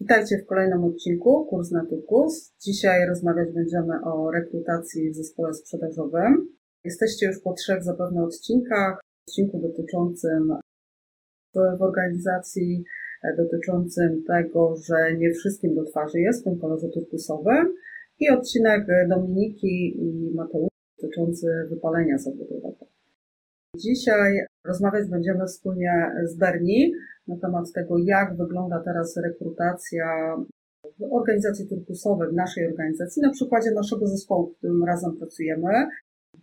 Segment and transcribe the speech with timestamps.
[0.00, 2.54] Witajcie w kolejnym odcinku Kurs na Tukus.
[2.60, 6.48] Dzisiaj rozmawiać będziemy o rekrutacji w zespole sprzedażowym.
[6.84, 9.00] Jesteście już po trzech zapewne odcinkach.
[9.28, 10.56] Odcinku dotyczącym
[11.54, 12.84] w organizacji,
[13.24, 17.74] e, dotyczącym tego, że nie wszystkim do twarzy jest w tym kolorze turkusowym
[18.20, 20.68] i odcinek Dominiki i Mateusza
[21.02, 22.87] dotyczący wypalenia zawodowego.
[23.78, 24.32] Dzisiaj
[24.64, 26.92] rozmawiać będziemy wspólnie z Berni
[27.26, 30.36] na temat tego, jak wygląda teraz rekrutacja
[30.98, 35.72] w organizacji turkusowej, w naszej organizacji, na przykładzie naszego zespołu, w którym razem pracujemy.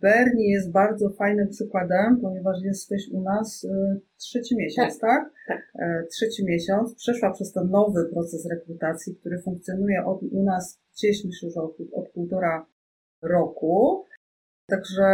[0.00, 3.68] Berni jest bardzo fajnym przykładem, ponieważ jesteś u nas y,
[4.16, 5.30] trzeci miesiąc, tak?
[5.48, 5.62] Tak.
[5.72, 6.06] tak.
[6.10, 6.94] Trzeci miesiąc.
[6.94, 11.76] Przeszła przez ten nowy proces rekrutacji, który funkcjonuje od, u nas gdzieś myślę, że od,
[11.92, 12.66] od półtora
[13.22, 14.04] roku.
[14.70, 15.04] Także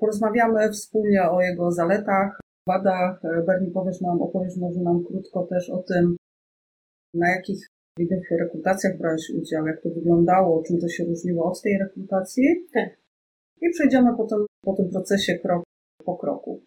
[0.00, 3.22] porozmawiamy wspólnie o jego zaletach, wadach.
[3.46, 6.16] Berni, powiesz nam, opowiesz może nam krótko też o tym,
[7.14, 7.66] na jakich
[7.98, 12.44] innych rekrutacjach brałeś udział, jak to wyglądało, czym to się różniło od tej rekrutacji.
[12.74, 12.88] Tak.
[13.60, 15.64] I przejdziemy potem po tym procesie krok
[16.04, 16.62] po kroku.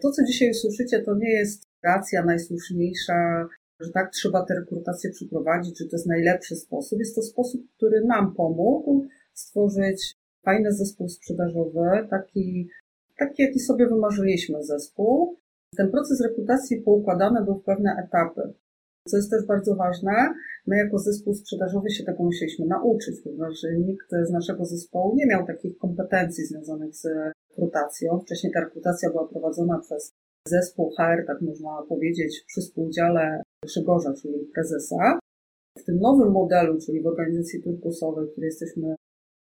[0.00, 3.48] To, co dzisiaj słyszycie, to nie jest racja najsłuszniejsza,
[3.80, 6.98] że tak trzeba tę rekrutację przeprowadzić, czy to jest najlepszy sposób.
[6.98, 12.68] Jest to sposób, który nam pomógł stworzyć fajny zespół sprzedażowy, taki,
[13.18, 15.36] taki jaki sobie wymarzyliśmy zespół.
[15.76, 18.52] Ten proces rekrutacji poukładany był w pewne etapy.
[19.08, 20.12] Co jest też bardzo ważne,
[20.66, 25.46] my jako zespół sprzedażowy się tego musieliśmy nauczyć, ponieważ nikt z naszego zespołu nie miał
[25.46, 27.06] takich kompetencji związanych z
[27.50, 28.20] rekrutacją.
[28.20, 30.12] Wcześniej ta rekrutacja była prowadzona przez
[30.48, 35.18] zespół HR, tak można powiedzieć, przy współudziale Grzegorza, czyli prezesa.
[35.78, 38.94] W tym nowym modelu, czyli w organizacji turkusowej, w której jesteśmy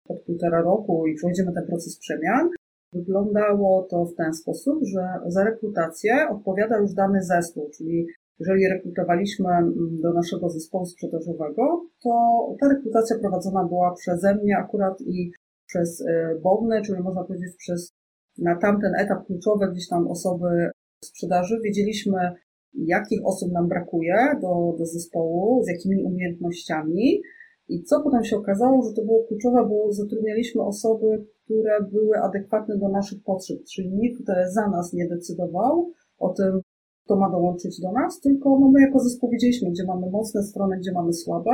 [0.10, 2.50] od półtora roku i przechodzimy ten proces przemian,
[2.94, 8.08] wyglądało to w ten sposób, że za rekrutację odpowiada już dany zespół, czyli
[8.40, 12.12] jeżeli rekrutowaliśmy mm, do naszego zespołu sprzedażowego, to
[12.60, 15.32] ta rekrutacja prowadzona była przeze mnie akurat i
[15.68, 16.06] przez y,
[16.44, 17.94] Bobnę, czyli można powiedzieć przez
[18.38, 20.70] na tamten etap kluczowy gdzieś tam osoby
[21.04, 21.60] sprzedaży.
[21.64, 22.32] Wiedzieliśmy,
[22.74, 27.22] jakich osób nam brakuje do, do zespołu, z jakimi umiejętnościami.
[27.68, 32.78] I co potem się okazało, że to było kluczowe, bo zatrudnialiśmy osoby, które były adekwatne
[32.78, 34.22] do naszych potrzeb, czyli nikt
[34.54, 36.62] za nas nie decydował o tym,
[37.06, 40.78] kto ma dołączyć do nas, tylko no my jako zespół wiedzieliśmy, gdzie mamy mocne strony,
[40.78, 41.52] gdzie mamy słabe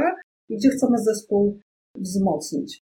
[0.49, 1.59] i gdzie chcemy zespół
[1.95, 2.83] wzmocnić.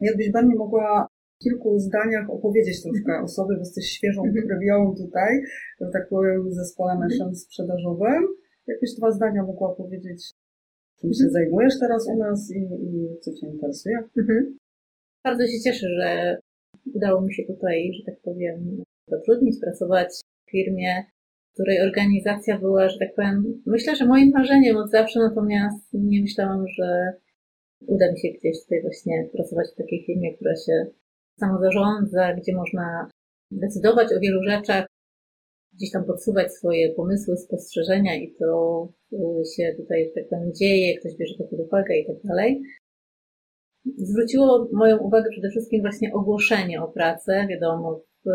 [0.00, 4.48] Jakbyś Beni mogła w kilku zdaniach opowiedzieć troszkę o sobie, bo jesteś świeżą mhm.
[4.48, 5.42] krwią tutaj,
[5.80, 7.08] że tak powiem, w zespole mhm.
[7.08, 8.22] naszym sprzedażowym.
[8.66, 10.32] Jakbyś dwa zdania mogła powiedzieć,
[11.00, 11.32] czym się mhm.
[11.32, 13.98] zajmujesz teraz u nas i, i co Cię interesuje?
[15.24, 16.38] Bardzo się cieszę, że
[16.94, 20.08] udało mi się tutaj, że tak powiem, zatrudnić, pracować
[20.46, 21.04] w firmie,
[21.54, 26.64] której organizacja była, że tak powiem, myślę, że moim marzeniem od zawsze, natomiast nie myślałam,
[26.68, 27.12] że
[27.86, 30.86] uda mi się gdzieś tutaj właśnie pracować w takiej firmie, która się
[31.40, 33.08] samozarządza, gdzie można
[33.50, 34.86] decydować o wielu rzeczach,
[35.78, 38.88] gdzieś tam podsuwać swoje pomysły, spostrzeżenia i to
[39.56, 42.62] się tutaj tak powiem dzieje, ktoś bierze to pod uwagę i tak dalej.
[43.96, 47.46] Zwróciło moją uwagę przede wszystkim właśnie ogłoszenie o pracę.
[47.50, 48.30] Wiadomo, w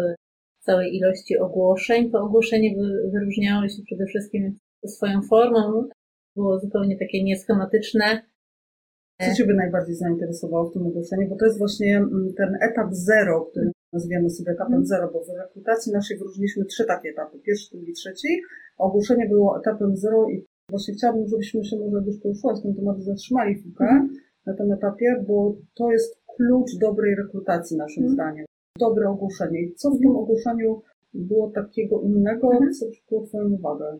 [0.65, 2.11] całej ilości ogłoszeń.
[2.11, 2.75] To ogłoszenie
[3.11, 5.89] wyróżniało się przede wszystkim swoją formą.
[6.35, 8.21] Było zupełnie takie nieschematyczne.
[9.21, 11.29] Co Ciebie najbardziej zainteresowało w tym ogłoszeniu?
[11.29, 14.85] Bo to jest właśnie mm, ten etap zero, który nazwiemy sobie etapem mm.
[14.85, 17.39] zero, bo w rekrutacji naszej wyróżniliśmy trzy takie etapy.
[17.39, 18.41] Pierwszy, drugi, trzeci.
[18.77, 23.55] Ogłoszenie było etapem zero i właśnie chciałabym, żebyśmy się może już poruszyłaś ten temat zatrzymali
[23.55, 24.09] chwilkę mm.
[24.45, 28.13] na tym etapie, bo to jest klucz dobrej rekrutacji naszym mm.
[28.13, 28.45] zdaniem
[28.79, 29.61] dobre ogłoszenie.
[29.61, 30.81] I co w tym ogłoszeniu
[31.13, 32.73] było takiego innego, mhm.
[32.73, 33.99] co przykuło Twoją uwagę?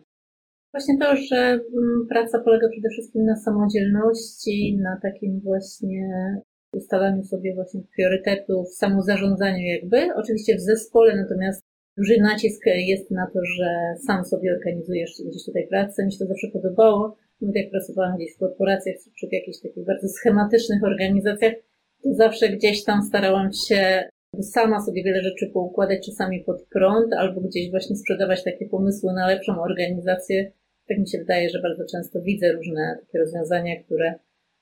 [0.72, 6.36] Właśnie to, że mm, praca polega przede wszystkim na samodzielności, na takim właśnie
[6.76, 10.14] ustalaniu sobie właśnie priorytetów, samozarządzaniu jakby.
[10.14, 11.62] Oczywiście w zespole, natomiast
[11.96, 16.04] duży nacisk jest na to, że sam sobie organizujesz gdzieś tutaj pracę.
[16.04, 17.16] Mi się to zawsze podobało.
[17.40, 21.54] Nawet jak pracowałam gdzieś w korporacjach czy w jakichś takich bardzo schematycznych organizacjach,
[22.02, 24.04] to zawsze gdzieś tam starałam się
[24.42, 29.26] sama sobie wiele rzeczy poukładać czasami pod prąd, albo gdzieś właśnie sprzedawać takie pomysły na
[29.26, 30.52] lepszą organizację.
[30.88, 34.14] Tak mi się wydaje, że bardzo często widzę różne takie rozwiązania, które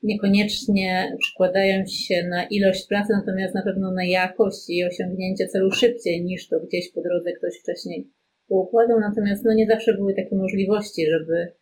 [0.03, 6.25] niekoniecznie przykładają się na ilość pracy, natomiast na pewno na jakość i osiągnięcie celu szybciej
[6.25, 8.11] niż to gdzieś po drodze ktoś wcześniej
[8.49, 9.01] poukładał.
[9.01, 11.53] Natomiast no nie zawsze były takie możliwości, żeby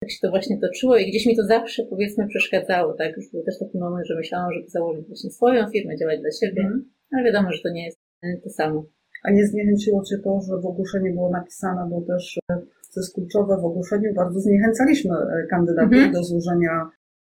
[0.00, 3.16] tak się to właśnie toczyło i gdzieś mi to zawsze powiedzmy przeszkadzało, tak?
[3.16, 6.62] Już był też taki moment, że myślałam, żeby założyć właśnie swoją firmę, działać dla siebie.
[6.62, 7.98] Mm ale wiadomo, że to nie jest
[8.44, 8.84] to samo.
[9.24, 12.58] A nie zniechęciło Cię to, że w ogłoszeniu było napisane, bo też, e,
[12.90, 16.12] co jest kluczowe, w ogłoszeniu bardzo zniechęcaliśmy e, kandydatów mhm.
[16.12, 16.90] do złożenia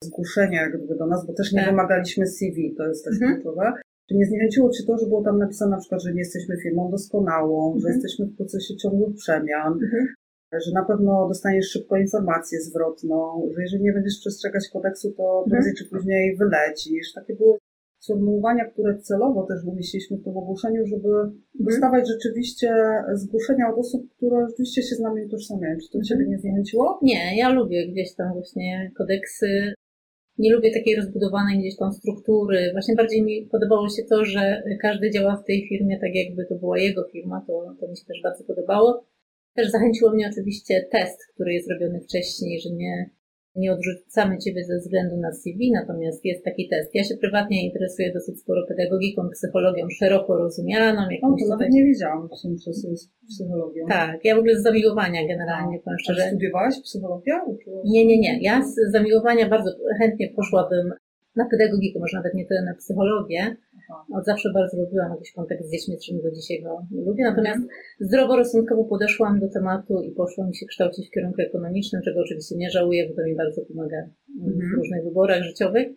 [0.04, 1.70] zgłoszenia jakby do nas, bo też nie tak.
[1.70, 3.34] wymagaliśmy CV, to jest też mhm.
[3.34, 3.74] kluczowe.
[4.10, 6.92] Czy nie zniechęciło Cię to, że było tam napisane na przykład, że nie jesteśmy firmą
[6.92, 7.82] doskonałą, mhm.
[7.82, 10.08] że jesteśmy w procesie ciągłych przemian, mhm.
[10.66, 15.50] że na pewno dostaniesz szybko informację zwrotną, że jeżeli nie będziesz przestrzegać kodeksu, to mhm.
[15.50, 17.14] prędzej czy później wylecisz.
[17.14, 17.58] Takie były
[18.00, 21.42] sformułowania, które celowo też umieściliśmy w tym ogłoszeniu, żeby mhm.
[21.60, 22.70] dostawać rzeczywiście
[23.14, 25.78] zgłoszenia od osób, które rzeczywiście się z nami utożsamiają.
[25.78, 26.04] Czy to mhm.
[26.04, 27.00] Ciebie nie zniechęciło?
[27.02, 29.74] Nie, ja lubię gdzieś tam właśnie kodeksy.
[30.40, 32.70] Nie lubię takiej rozbudowanej gdzieś tam struktury.
[32.72, 36.56] Właśnie bardziej mi podobało się to, że każdy działa w tej firmie tak jakby to
[36.56, 37.44] była jego firma.
[37.48, 39.06] To, to mi się też bardzo podobało.
[39.56, 43.10] Też zachęciło mnie oczywiście test, który jest robiony wcześniej, że nie,
[43.56, 46.96] nie odrzucamy Ciebie ze względu na CV, natomiast jest taki test.
[46.96, 51.02] Ja się prywatnie interesuję dosyć sporo pedagogiką, psychologią szeroko rozumianą.
[51.22, 52.94] O, to nawet nie wiedziałam, się interesuje
[53.30, 53.86] psychologią.
[53.90, 56.24] Tak, ja w ogóle z zamiłowania generalnie, powiem szczerze.
[56.26, 57.34] A studiowałaś psychologię?
[57.86, 58.40] Nie, nie, nie.
[58.42, 60.94] Ja z zamiłowania bardzo chętnie poszłabym
[61.40, 63.56] na pedagogikę, może nawet nie tyle na psychologię.
[64.18, 67.24] Od zawsze bardzo lubiłam jakiś kontakt z dziećmi, czym do dzisiaj go lubię.
[67.24, 67.80] Natomiast mhm.
[68.00, 73.10] zdroworozsądkowo podeszłam do tematu i poszłam się kształcić w kierunku ekonomicznym, czego oczywiście nie żałuję,
[73.10, 74.70] bo to mi bardzo pomaga mhm.
[74.70, 75.88] w różnych wyborach życiowych.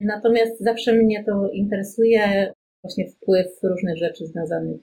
[0.00, 2.52] Natomiast zawsze mnie to interesuje,
[2.82, 4.80] właśnie wpływ różnych rzeczy związanych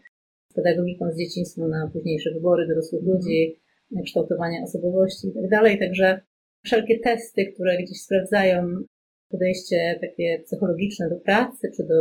[0.49, 3.17] z pedagogiką, z dzieciństwem na późniejsze wybory dorosłych mhm.
[3.17, 3.59] ludzi,
[4.05, 5.79] kształtowanie osobowości i tak dalej.
[5.79, 6.21] Także
[6.65, 8.83] wszelkie testy, które gdzieś sprawdzają
[9.31, 11.95] podejście takie psychologiczne do pracy czy do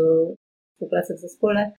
[0.75, 1.73] współpracy w zespole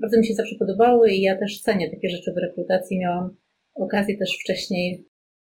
[0.00, 2.98] bardzo mi się zawsze podobały i ja też cenię takie rzeczy w rekrutacji.
[2.98, 3.36] Miałam
[3.74, 5.04] okazję też wcześniej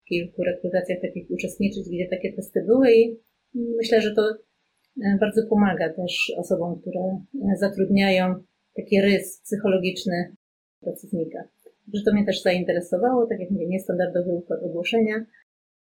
[0.02, 3.18] w kilku rekrutacjach takich uczestniczyć, gdzie takie testy były i
[3.54, 8.34] myślę, że to e, bardzo pomaga też osobom, które e, zatrudniają
[8.76, 10.32] taki rys psychologiczny
[10.80, 11.48] pracownika.
[11.94, 15.14] Że to mnie też zainteresowało, tak jak mówię, niestandardowy układ ogłoszenia,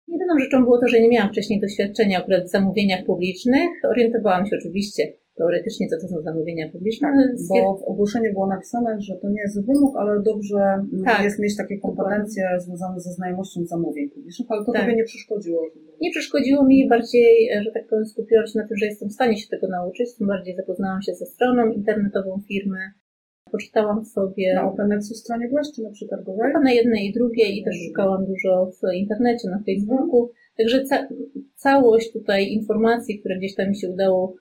[0.08, 3.68] Jedyną rzeczą było to, że nie miałam wcześniej doświadczenia akurat w zamówieniach publicznych.
[3.90, 7.08] Orientowałam się oczywiście teoretycznie, co to są zamówienia publiczne.
[7.08, 11.24] Tak, bo w ogłoszeniu było napisane, że to nie jest wymóg, ale dobrze mm, tak.
[11.24, 14.82] jest mieć takie kompetencje związane ze znajomością zamówień publicznych, ale to tak.
[14.82, 15.62] Tobie nie przeszkodziło.
[16.00, 19.36] Nie przeszkodziło mi, bardziej, że tak powiem, skupiłam się na tym, że jestem w stanie
[19.36, 22.78] się tego nauczyć, tym bardziej zapoznałam się ze stroną internetową firmy,
[23.54, 24.54] poczytałam sobie.
[24.54, 26.52] Na OpenExu stronie byłaś, czy na przetargowej?
[26.62, 30.30] Na jednej i drugiej i też szukałam dużo w internecie, na Facebooku.
[30.58, 31.08] Także ca
[31.54, 34.34] całość tutaj informacji, które gdzieś tam mi się udało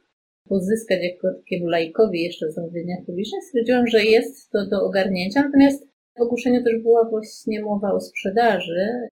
[0.49, 5.41] pozyskać jako takiemu laikowi jeszcze w zamówieniach publicznych, stwierdziłam, że jest to do ogarnięcia.
[5.41, 5.87] Natomiast
[6.17, 9.07] w ogłoszeniu też była właśnie mowa o sprzedaży.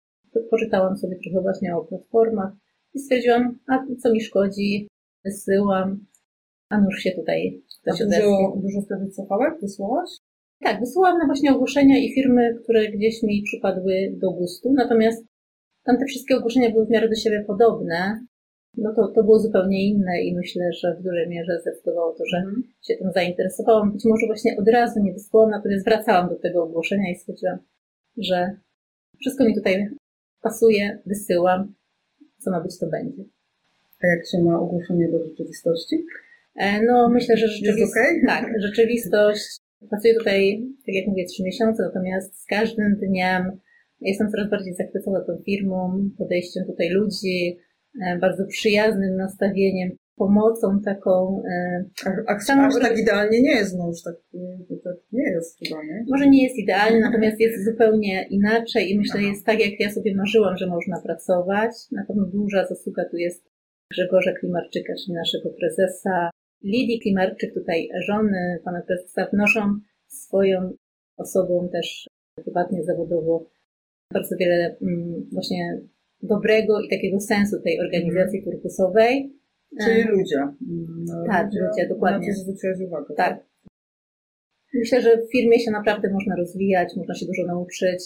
[0.50, 2.52] Poczytałam sobie trochę właśnie o platformach
[2.94, 4.88] i stwierdziłam, a co mi szkodzi,
[5.24, 6.06] wysyłam,
[6.68, 10.10] a nuż się tutaj ktoś dużo, dużo wtedy cofałek wysłałaś?
[10.60, 15.24] Tak, wysłałam na właśnie ogłoszenia i firmy, które gdzieś mi przypadły do gustu, natomiast
[15.84, 18.20] tam te wszystkie ogłoszenia były w miarę do siebie podobne,
[18.76, 22.36] no to, to było zupełnie inne i myślę, że w dużej mierze zdecydowało to, że
[22.36, 22.62] mm.
[22.82, 23.92] się tym zainteresowałam.
[23.92, 27.58] Być może właśnie od razu nie wysłałam, natomiast wracałam do tego ogłoszenia i stwierdziłam,
[28.16, 28.56] że
[29.20, 29.88] wszystko mi tutaj
[30.42, 31.74] pasuje, wysyłam,
[32.38, 33.24] co ma być, to będzie.
[34.02, 36.06] A jak się ma ogłoszenie do rzeczywistości?
[36.58, 37.90] E, no, myślę, że rzeczywistość.
[37.90, 38.26] Okay?
[38.26, 39.58] Tak, rzeczywistość.
[39.90, 43.60] Pracuję tutaj, tak jak mówię, trzy miesiące, natomiast z każdym dniem
[44.00, 47.58] jestem coraz bardziej zachwycona tą firmą, podejściem tutaj ludzi,
[48.06, 51.42] e, bardzo przyjaznym nastawieniem, pomocą taką.
[51.50, 54.14] E, a, a, a tak idealnie nie jest, no już tak,
[54.84, 56.04] tak nie jest chyba, nie?
[56.10, 60.14] Może nie jest idealnie, natomiast jest zupełnie inaczej i myślę, jest tak, jak ja sobie
[60.14, 61.72] marzyłam, że można pracować.
[61.92, 63.44] Na pewno duża zasługa tu jest
[63.90, 66.30] Grzegorza Klimarczyka, czyli naszego prezesa,
[66.62, 70.72] Lidii Klimarczyk, tutaj żony pana prezesa, wnoszą swoją
[71.16, 72.06] osobą też
[72.44, 73.46] prywatnie, zawodowo
[74.12, 75.80] bardzo wiele mm, właśnie
[76.22, 78.50] dobrego i takiego sensu tej organizacji mm.
[78.50, 79.32] korpusowej.
[79.80, 80.36] Czyli ludzie.
[81.06, 82.28] No, tak, ludzie, ludzie dokładnie.
[82.28, 83.14] Na to zwróciłaś uwagę.
[83.16, 83.36] Tak.
[83.36, 83.46] tak.
[84.74, 88.04] Myślę, że w firmie się naprawdę można rozwijać, można się dużo nauczyć.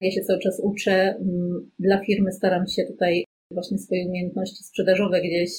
[0.00, 0.92] Ja się cały czas uczę.
[0.92, 5.50] Mm, dla firmy staram się tutaj właśnie swoje umiejętności sprzedażowe gdzieś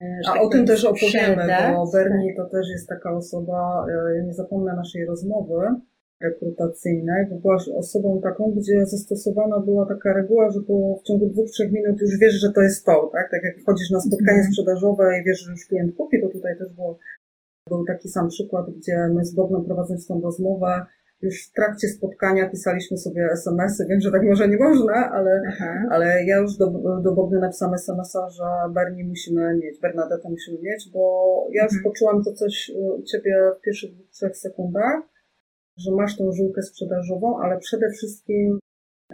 [0.00, 4.22] a tak o tym też opowiemy, bo Bernie to też jest taka osoba, e, ja
[4.24, 5.54] nie zapomnę naszej rozmowy
[6.20, 11.50] rekrutacyjnej, bo byłaś osobą taką, gdzie zastosowana była taka reguła, że po, w ciągu dwóch,
[11.50, 13.30] trzech minut już wiesz, że to jest to, tak?
[13.30, 14.52] Tak jak wchodzisz na spotkanie mm.
[14.52, 16.98] sprzedażowe i wiesz, że już klient kupi, to tutaj też było,
[17.68, 20.86] był taki sam przykład, gdzie my z Bogną prowadząc tą rozmowę,
[21.24, 23.86] już w trakcie spotkania pisaliśmy sobie SMS-y.
[23.88, 25.42] Wiem, że tak może nie można, ale,
[25.90, 26.66] ale ja już do,
[27.02, 31.02] do Bogny napisałam SMS-a, że Bernie musimy mieć, Bernadetta musimy mieć, bo
[31.52, 31.84] ja już mhm.
[31.84, 35.14] poczułam to coś u Ciebie w pierwszych dwóch, trzech sekundach
[35.76, 38.58] że masz tą żyłkę sprzedażową, ale przede wszystkim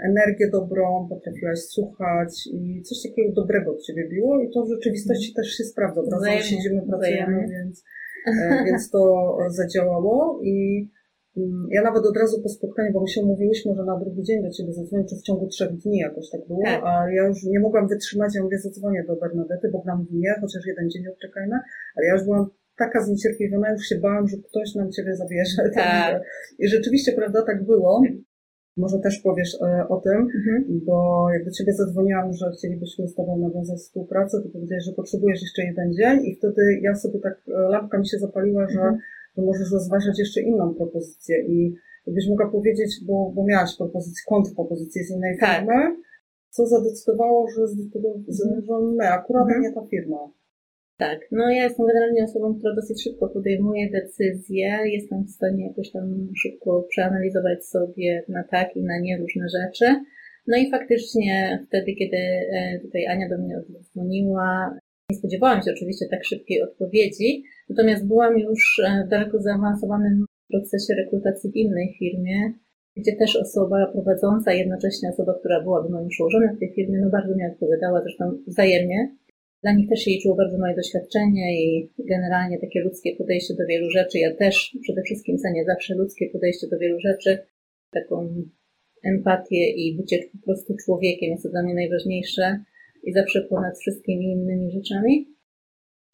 [0.05, 5.35] energię dobrą, potrafiłaś słuchać i coś takiego dobrego od ciebie było i to w rzeczywistości
[5.35, 6.01] też się sprawdza.
[6.13, 7.85] Razem siedzimy, pracujemy, więc,
[8.27, 10.89] e, więc to zadziałało i
[11.71, 14.51] ja nawet od razu po spotkaniu, bo my się umówiłyśmy, że na drugi dzień do
[14.51, 16.83] Ciebie zadzwonię, czy w ciągu trzech dni jakoś tak było, tak.
[16.85, 20.35] a ja już nie mogłam wytrzymać, ja mówię, zadzwonię do Bernadety, bo nam mówi nie,
[20.41, 21.57] chociaż jeden dzień odczekajmy,
[21.97, 22.47] ale ja już byłam
[22.79, 25.71] taka zniecierpliwiona, już się bałam, że ktoś nam Ciebie zabierze.
[25.75, 26.23] Tak.
[26.59, 28.03] I rzeczywiście, prawda, tak było.
[28.77, 30.65] Może też powiesz e, o tym, mhm.
[30.87, 35.43] bo jak do Ciebie zadzwoniłam, że chcielibyśmy z Tobą nawiązać współpracę, to powiedziałeś, że potrzebujesz
[35.43, 38.99] jeszcze jeden dzień i wtedy ja sobie tak, e, lampka mi się zapaliła, że, mhm.
[39.37, 41.75] Że możesz rozważać jeszcze inną propozycję i
[42.07, 45.59] jakbyś mogła powiedzieć, bo, bo miałaś propozycję, kontrpropozycję z innej tak.
[45.59, 45.97] firmy,
[46.51, 47.67] co zadecydowało, że,
[48.29, 49.63] że, że my, akurat mhm.
[49.63, 50.33] nie ta firma.
[50.97, 55.91] Tak, no ja jestem generalnie osobą, która dosyć szybko podejmuje decyzje, jestem w stanie jakoś
[55.91, 59.87] tam szybko przeanalizować sobie na tak i na nie różne rzeczy.
[60.47, 64.79] No i faktycznie wtedy, kiedy e, tutaj Ania do mnie dzwoniła,
[65.11, 70.95] nie spodziewałam się oczywiście tak szybkiej odpowiedzi, natomiast byłam już e, w daleko zaawansowanym procesie
[70.95, 72.53] rekrutacji w innej firmie,
[72.97, 77.35] gdzie też osoba prowadząca, jednocześnie osoba, która byłaby moim przełożonym w tej firmie, no bardzo
[77.37, 79.17] mi odpowiadała, zresztą wzajemnie.
[79.63, 83.91] Dla nich też się liczyło bardzo moje doświadczenie i generalnie takie ludzkie podejście do wielu
[83.91, 84.19] rzeczy.
[84.19, 87.39] Ja też przede wszystkim cenię zawsze ludzkie podejście do wielu rzeczy,
[87.93, 88.35] taką
[89.05, 92.65] empatię i bycie po prostu człowiekiem jest to dla mnie najważniejsze
[93.03, 95.29] i zawsze ponad wszystkimi innymi rzeczami.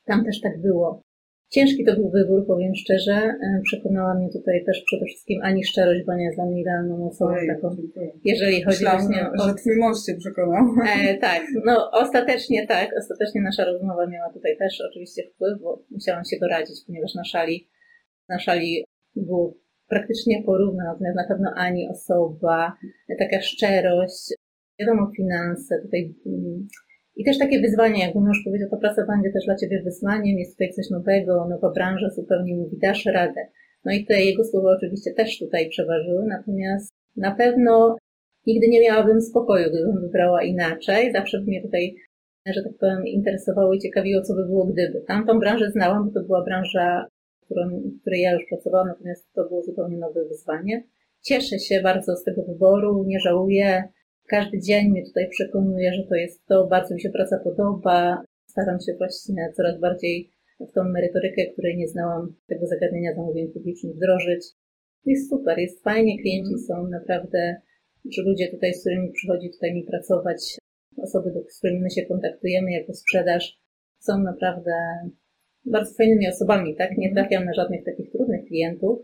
[0.05, 1.03] Tam też tak było.
[1.51, 3.13] Ciężki to był wybór, powiem szczerze.
[3.13, 7.09] E, przekonała mnie tutaj też przede wszystkim Ani szczerość, bo nie jest dla mnie idealną
[7.09, 7.77] osobą Oj, taką,
[8.25, 9.49] jeżeli chodzi Myślałam, właśnie o...
[9.49, 10.65] że twój mąż cię przekonał.
[10.89, 16.25] E, tak, no ostatecznie tak, ostatecznie nasza rozmowa miała tutaj też oczywiście wpływ, bo musiałam
[16.25, 17.69] się doradzić, ponieważ na szali,
[18.29, 18.85] na szali
[19.17, 19.55] było
[19.89, 22.73] praktycznie porówno, natomiast na pewno Ani osoba,
[23.19, 24.35] taka szczerość,
[24.81, 26.69] wiadomo finanse, tutaj mm,
[27.17, 30.53] i też takie wyzwanie, jak mąż powiedział, to praca będzie też dla Ciebie wyzwaniem, jest
[30.53, 33.41] tutaj coś nowego, nowa branża, zupełnie mówi, dasz radę.
[33.85, 37.97] No i te jego słowa oczywiście też tutaj przeważyły, natomiast na pewno
[38.47, 41.13] nigdy nie miałabym spokoju, gdybym wybrała inaczej.
[41.13, 41.95] Zawsze by mnie tutaj,
[42.47, 45.01] że tak powiem, interesowało i ciekawiło, co by było gdyby.
[45.09, 47.07] Tamtą branżę znałam, bo to była branża,
[47.51, 50.85] w której ja już pracowałam, natomiast to było zupełnie nowe wyzwanie.
[51.23, 53.83] Cieszę się bardzo z tego wyboru, nie żałuję.
[54.29, 58.23] Każdy dzień mnie tutaj przekonuje, że to jest to, bardzo mi się praca podoba.
[58.47, 60.31] Staram się właśnie coraz bardziej
[60.61, 64.45] w tą merytorykę, której nie znałam, tego zagadnienia zamówień publicznych wdrożyć.
[65.05, 67.57] Jest super, jest fajnie, klienci są naprawdę,
[68.13, 70.59] że ludzie tutaj, z którymi przychodzi tutaj mi pracować,
[70.97, 73.59] osoby, z którymi my się kontaktujemy jako sprzedaż,
[73.99, 74.73] są naprawdę
[75.65, 76.99] bardzo fajnymi osobami, tak?
[76.99, 78.99] Nie trafiam na żadnych takich trudnych klientów,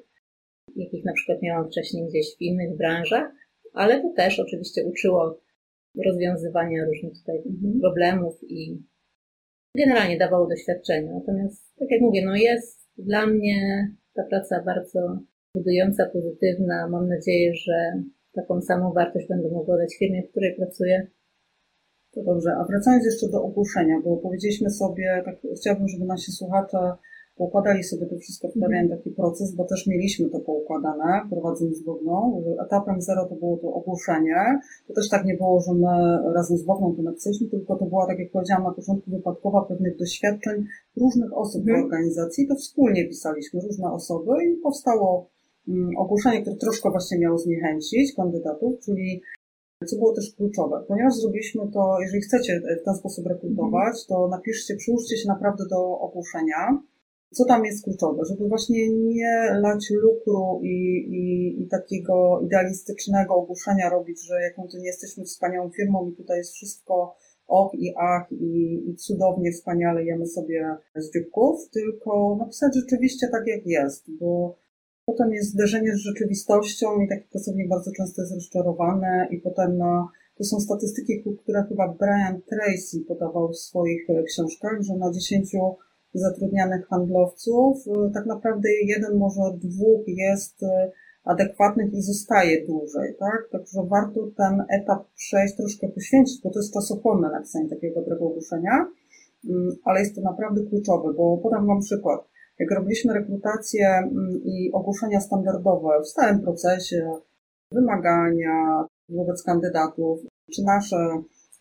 [0.77, 3.33] jakich na przykład miałam wcześniej gdzieś w innych branżach,
[3.73, 5.41] ale to też oczywiście uczyło
[6.07, 7.81] rozwiązywania różnych tutaj mhm.
[7.81, 8.83] problemów i
[9.77, 11.13] generalnie dawało doświadczenie.
[11.13, 15.19] Natomiast, tak jak mówię, no jest dla mnie ta praca bardzo
[15.57, 16.89] budująca, pozytywna.
[16.89, 18.03] Mam nadzieję, że
[18.33, 21.07] taką samą wartość będę mogła dać firmie, w której pracuję.
[22.15, 22.51] To dobrze.
[22.55, 26.79] A wracając jeszcze do ogłoszenia, bo powiedzieliśmy sobie, tak chciałabym, żeby nasi słuchacze
[27.37, 31.83] Poukładali sobie to wszystko w pewien taki proces, bo też mieliśmy to poukładane, prowadząc z
[31.83, 32.43] Bogną.
[32.67, 34.61] Etapem zero to było to ogłoszenie.
[34.89, 38.07] To też tak nie było, że my razem z Bogną to napisaliśmy, tylko to była,
[38.07, 40.65] tak jak powiedziałam na początku, wypadkowa pewnych doświadczeń
[40.97, 41.85] różnych osób w mhm.
[41.85, 42.49] organizacji.
[42.49, 45.31] To wspólnie pisaliśmy, różne osoby i powstało
[45.69, 49.23] mm, ogłoszenie, które troszkę właśnie miało zniechęcić kandydatów, czyli
[49.87, 50.85] co było też kluczowe.
[50.89, 55.99] Ponieważ zrobiliśmy to, jeżeli chcecie w ten sposób rekrutować, to napiszcie, przyłóżcie się naprawdę do
[56.01, 56.83] ogłoszenia
[57.33, 58.25] co tam jest kluczowe?
[58.25, 64.79] Żeby właśnie nie lać lukru i, i, i takiego idealistycznego ogłuszenia robić, że jaką to
[64.79, 70.05] nie jesteśmy wspaniałą firmą i tutaj jest wszystko och i ach i, i cudownie, wspaniale
[70.05, 74.59] jemy sobie z dzióbków, tylko napisać rzeczywiście tak jak jest, bo
[75.05, 80.09] potem jest zderzenie z rzeczywistością i taki pracownik bardzo często jest rozczarowany i potem no,
[80.39, 85.57] to są statystyki, które chyba Brian Tracy podawał w swoich książkach, że na 10
[86.15, 90.67] zatrudnianych handlowców, y, tak naprawdę jeden, może dwóch jest y,
[91.25, 93.49] adekwatnych i zostaje dłużej, tak?
[93.53, 98.87] Także warto ten etap przejść, troszkę poświęcić, bo to jest czasochłonne napisanie takiego dobrego ogłoszenia,
[99.51, 102.21] mm, ale jest to naprawdę kluczowe, bo podam Wam przykład.
[102.59, 107.11] Jak robiliśmy rekrutację mm, i ogłoszenia standardowe w stałym procesie,
[107.73, 110.21] wymagania wobec kandydatów,
[110.53, 110.97] czy nasze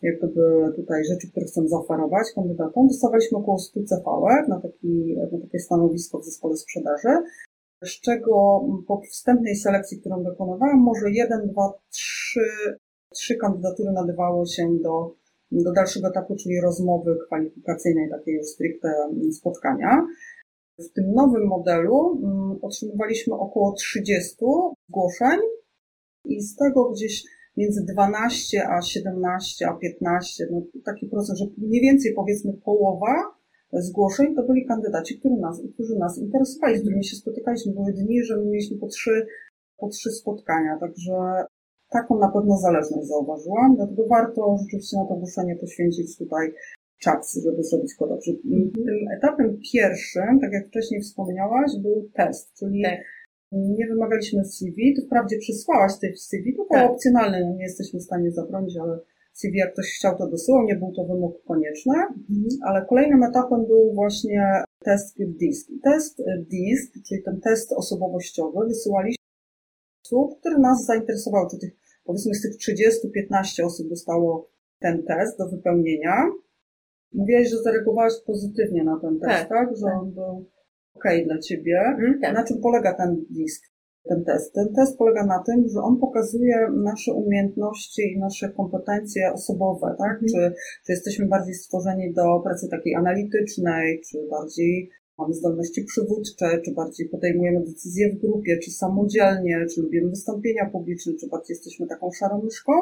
[0.02, 2.88] jak gdyby tutaj rzeczy, które chcemy zaoferować kandydatom.
[2.88, 4.04] Dostawaliśmy około 100 cv
[4.48, 7.08] na, taki, na takie stanowisko w zespole sprzedaży.
[7.84, 12.40] z czego po wstępnej selekcji, którą dokonywałam, może jeden, dwa, trzy,
[13.14, 15.14] trzy kandydatury nadawało się do,
[15.52, 18.88] do dalszego etapu, czyli rozmowy kwalifikacyjnej, takiej już stricte
[19.32, 20.06] spotkania.
[20.78, 24.36] W tym nowym modelu mm, otrzymywaliśmy około 30
[24.88, 25.40] zgłoszeń
[26.24, 27.24] i z tego gdzieś
[27.56, 33.14] między 12 a 17 a 15, no taki procent, że mniej więcej powiedzmy połowa
[33.72, 37.72] zgłoszeń to byli kandydaci, którzy nas, którzy nas interesowali, z którymi się spotykaliśmy.
[37.72, 39.26] Były dni, że my mieliśmy po trzy,
[39.76, 41.12] po trzy spotkania, także
[41.90, 46.52] taką na pewno zależność zauważyłam, dlatego warto rzeczywiście na to ogłoszenie poświęcić tutaj
[47.00, 48.32] czas, żeby zrobić go dobrze.
[48.44, 48.72] Mhm.
[48.72, 53.00] Tym etapem pierwszym, tak jak wcześniej wspomniałaś, był test, czyli tak.
[53.52, 56.90] Nie wymagaliśmy CV, to wprawdzie przysłałaś tej CV, to było tak.
[56.90, 58.98] opcjonalne, no nie jesteśmy w stanie zabronić, ale
[59.32, 62.48] CV, jak ktoś chciał, to dosyłał, nie był to wymóg konieczny, mhm.
[62.66, 65.70] ale kolejnym etapem był właśnie test DISC.
[65.84, 69.22] Test DISC, czyli ten test osobowościowy, wysyłaliśmy
[70.04, 71.72] osób, które nas zainteresowały, czy tych,
[72.04, 76.30] powiedzmy z tych 30, 15 osób dostało ten test do wypełnienia.
[77.12, 79.48] Mówiłaś, że zareagowałaś pozytywnie na ten test, tak?
[79.48, 79.76] tak?
[79.76, 80.02] Że tak.
[80.02, 80.46] on był
[80.94, 81.78] ok dla ciebie.
[81.80, 82.34] Mm, tak.
[82.34, 83.62] Na czym polega ten disk,
[84.08, 84.54] ten test?
[84.54, 90.18] Ten test polega na tym, że on pokazuje nasze umiejętności i nasze kompetencje osobowe, tak?
[90.18, 90.26] Mm.
[90.30, 90.54] Czy,
[90.86, 97.08] czy jesteśmy bardziej stworzeni do pracy takiej analitycznej, czy bardziej mamy zdolności przywódcze, czy bardziej
[97.08, 102.42] podejmujemy decyzje w grupie, czy samodzielnie, czy lubimy wystąpienia publiczne, czy bardziej jesteśmy taką szarą
[102.42, 102.72] myszką.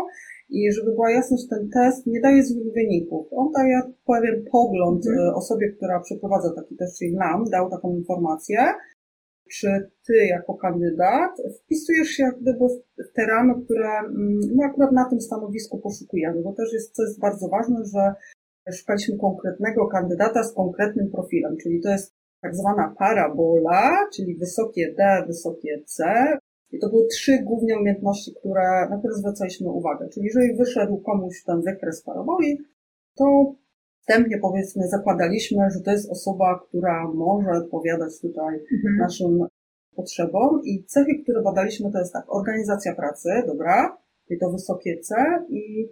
[0.51, 3.27] I żeby była jasność, ten test nie daje złych wyników.
[3.31, 5.35] On daje pewien pogląd mm.
[5.35, 8.59] osobie, która przeprowadza taki test, czyli nam, dał taką informację,
[9.51, 12.65] czy ty jako kandydat wpisujesz się jak gdyby
[12.99, 17.03] w te ramy, które mm, no akurat na tym stanowisku poszukujemy, bo też jest, co
[17.03, 18.15] jest bardzo ważne, że
[18.73, 25.25] szukaliśmy konkretnego kandydata z konkretnym profilem, czyli to jest tak zwana parabola, czyli wysokie D,
[25.27, 26.05] wysokie C.
[26.73, 30.09] I to były trzy główne umiejętności, które, na które zwracaliśmy uwagę.
[30.09, 32.59] Czyli jeżeli wyszedł komuś ten wykres paraboli,
[33.17, 33.55] to
[34.01, 38.97] wstępnie powiedzmy zakładaliśmy, że to jest osoba, która może odpowiadać tutaj mhm.
[38.99, 39.47] naszym
[39.97, 40.61] potrzebom.
[40.65, 43.99] I cechy, które badaliśmy, to jest tak, organizacja pracy, dobra,
[44.31, 45.15] i to wysokie C
[45.49, 45.89] i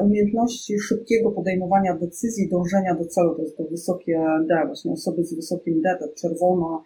[0.00, 5.34] umiejętności szybkiego podejmowania decyzji, dążenia do celu, to jest to wysokie D, właśnie osoby z
[5.34, 6.82] wysokim D, to czerwono,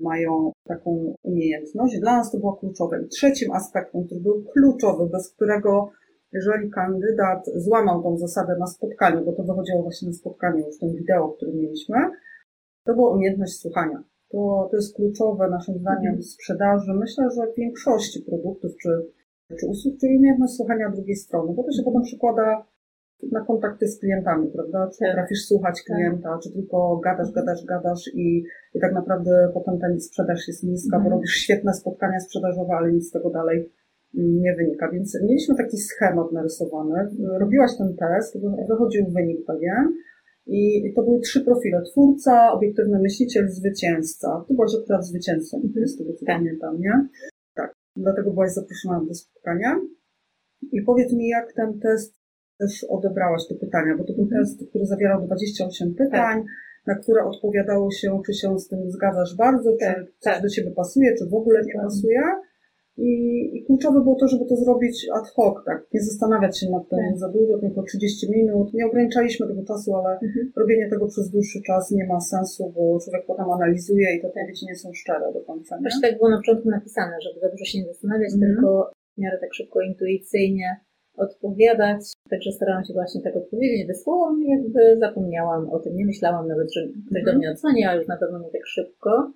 [0.00, 2.00] mają taką umiejętność.
[2.00, 3.02] Dla nas to było kluczowe.
[3.02, 5.90] I trzecim aspektem, który był kluczowy, bez którego
[6.32, 10.94] jeżeli kandydat złamał tą zasadę na spotkaniu, bo to wychodziło właśnie na spotkaniu, już ten
[10.94, 11.96] wideo, które mieliśmy,
[12.84, 14.02] to była umiejętność słuchania.
[14.30, 16.92] To, to jest kluczowe naszym zdaniem w sprzedaży.
[16.94, 18.88] Myślę, że w większości produktów czy
[19.60, 22.66] czy usług, czyli umiejętność słuchania drugiej strony, bo to się potem przekłada
[23.32, 24.90] na kontakty z klientami, prawda?
[24.92, 25.08] Czy tak.
[25.08, 25.96] potrafisz słuchać tak.
[25.96, 30.96] klienta, czy tylko gadasz, gadasz, gadasz i, i tak naprawdę potem ten sprzedaż jest niska,
[30.96, 31.14] bo mhm.
[31.14, 33.72] robisz świetne spotkania sprzedażowe, ale nic z tego dalej
[34.14, 34.90] nie wynika.
[34.92, 37.08] Więc mieliśmy taki schemat narysowany.
[37.40, 39.94] Robiłaś ten test, wychodził wynik pewien
[40.46, 41.82] i to były trzy profile.
[41.82, 44.44] Twórca, obiektywny myśliciel, zwycięzca.
[44.48, 45.88] Ty byłaś akurat zwycięzcą, mhm.
[45.88, 46.36] z tego co tak.
[46.36, 47.08] pamiętam, nie?
[47.96, 49.80] Dlatego byłaś zaproszona do spotkania.
[50.72, 52.14] I powiedz mi, jak ten test
[52.58, 54.42] też odebrałaś te pytania, bo to był mhm.
[54.42, 56.52] test, który zawierał 28 pytań, tak.
[56.86, 60.04] na które odpowiadało się, czy się z tym zgadzasz bardzo, czy tak.
[60.18, 60.42] coś tak.
[60.42, 61.82] do Ciebie pasuje, czy w ogóle nie tak.
[61.82, 62.20] pasuje.
[63.08, 63.10] I,
[63.56, 65.86] I, kluczowe było to, żeby to zrobić ad hoc, tak?
[65.94, 67.18] Nie zastanawiać się nad tym tak.
[67.18, 68.74] za długo, tylko 30 minut.
[68.74, 70.52] Nie ograniczaliśmy tego czasu, ale mhm.
[70.56, 74.66] robienie tego przez dłuższy czas nie ma sensu, bo człowiek potem analizuje i te odpowiedzi
[74.66, 75.76] nie są szczere do końca.
[75.76, 75.84] Nie?
[75.84, 78.52] Też tak było na początku napisane, żeby za dużo się nie zastanawiać, mhm.
[78.52, 80.68] tylko w miarę tak szybko, intuicyjnie
[81.16, 82.00] odpowiadać.
[82.30, 83.86] Także starałam się właśnie tak odpowiedzieć.
[83.86, 85.96] Wysłałam i jakby zapomniałam o tym.
[85.96, 87.24] Nie myślałam nawet, że ktoś mhm.
[87.26, 89.32] do mnie ale już na pewno nie tak szybko.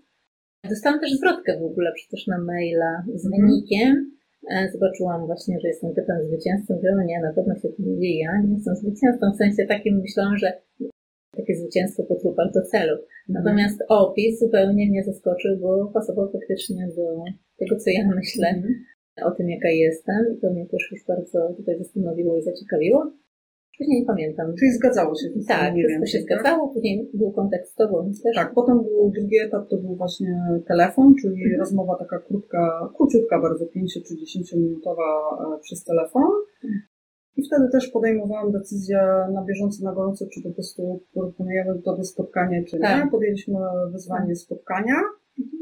[0.69, 3.43] Dostałam też zwrotkę w ogóle przecież na maila z mhm.
[3.43, 4.11] wynikiem.
[4.51, 4.73] Mm.
[4.73, 6.75] Zobaczyłam właśnie, że jestem typem zwycięzcą.
[6.75, 9.33] Mówię, nie, na pewno się pomyli, ja nie jestem zwycięzcą.
[9.33, 10.53] W sensie takim myślałam, że
[11.37, 12.93] takie zwycięstwo po trupach do celu.
[12.93, 13.09] Mhm.
[13.29, 17.25] Natomiast opis zupełnie mnie zaskoczył, bo pasował faktycznie do
[17.59, 18.75] tego, co ja myślę mm.
[19.23, 20.35] o tym, jaka jestem.
[20.37, 23.13] I to mnie też już bardzo tutaj zastanowiło i zaciekawiło.
[23.79, 24.47] Później nie pamiętam.
[24.59, 25.29] Czyli zgadzało się.
[25.49, 26.27] Tak, wszystko się tak?
[26.27, 28.05] zgadzało, później był kontekstowo.
[28.25, 28.37] Też.
[28.37, 31.61] Tak, potem był drugi etap, to był właśnie telefon, czyli mhm.
[31.61, 36.31] rozmowa taka krótka, króciutka bardzo, 5 czy 10 minutowa e, przez telefon.
[37.37, 38.99] I wtedy też podejmowałam decyzję
[39.35, 43.05] na bieżąco, na gorąco, czy po prostu proponujemy to do spotkania, czy tak.
[43.05, 43.11] nie.
[43.11, 43.55] Podjęliśmy
[43.93, 44.37] wyzwanie tak.
[44.37, 44.95] spotkania,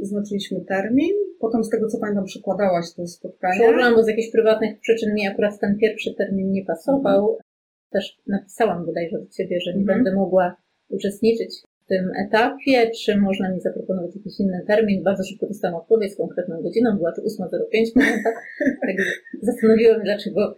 [0.01, 3.55] wyznaczyliśmy termin, potem z tego co pamiętam przekładałaś to spotkanie.
[3.55, 7.39] Przełożyłam, bo z jakichś prywatnych przyczyn mi akurat ten pierwszy termin nie pasował,
[7.93, 9.99] też napisałam bodajże do Ciebie, że nie mhm.
[9.99, 10.57] będę mogła
[10.89, 15.03] uczestniczyć w tym etapie, czy można mi zaproponować jakiś inny termin.
[15.03, 17.27] Bardzo szybko dostałam odpowiedź z konkretną godziną, była to 8.05,
[17.95, 18.33] pamiętam.
[18.87, 18.97] Tak
[19.43, 20.55] zastanowiłam dlaczego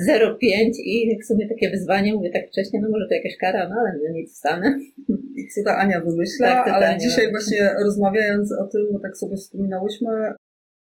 [0.00, 3.76] 0,5 i w sumie takie wyzwanie, mówię tak wcześnie, no może to jakaś kara, no
[3.80, 4.78] ale nic wstanę.
[5.54, 9.36] Co ta Ania wymyśla, tak, ale Ania dzisiaj właśnie rozmawiając o tym, bo tak sobie
[9.36, 10.32] wspominałyśmy,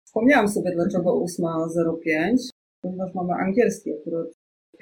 [0.07, 2.37] wspomniałam sobie dlaczego 8.05,
[2.83, 4.27] ponieważ mamy angielski akurat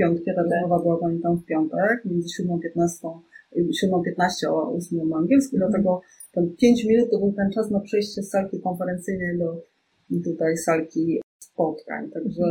[0.03, 3.19] piątki, ta rozmowa była pamiętam w piątek, między 7.15
[3.57, 5.69] 7.15 a 8 angielski, mm.
[5.69, 6.01] dlatego
[6.33, 9.63] ten 5 minut to był ten czas na przejście z salki konferencyjnej do
[10.25, 12.11] tutaj salki spotkań.
[12.11, 12.43] Także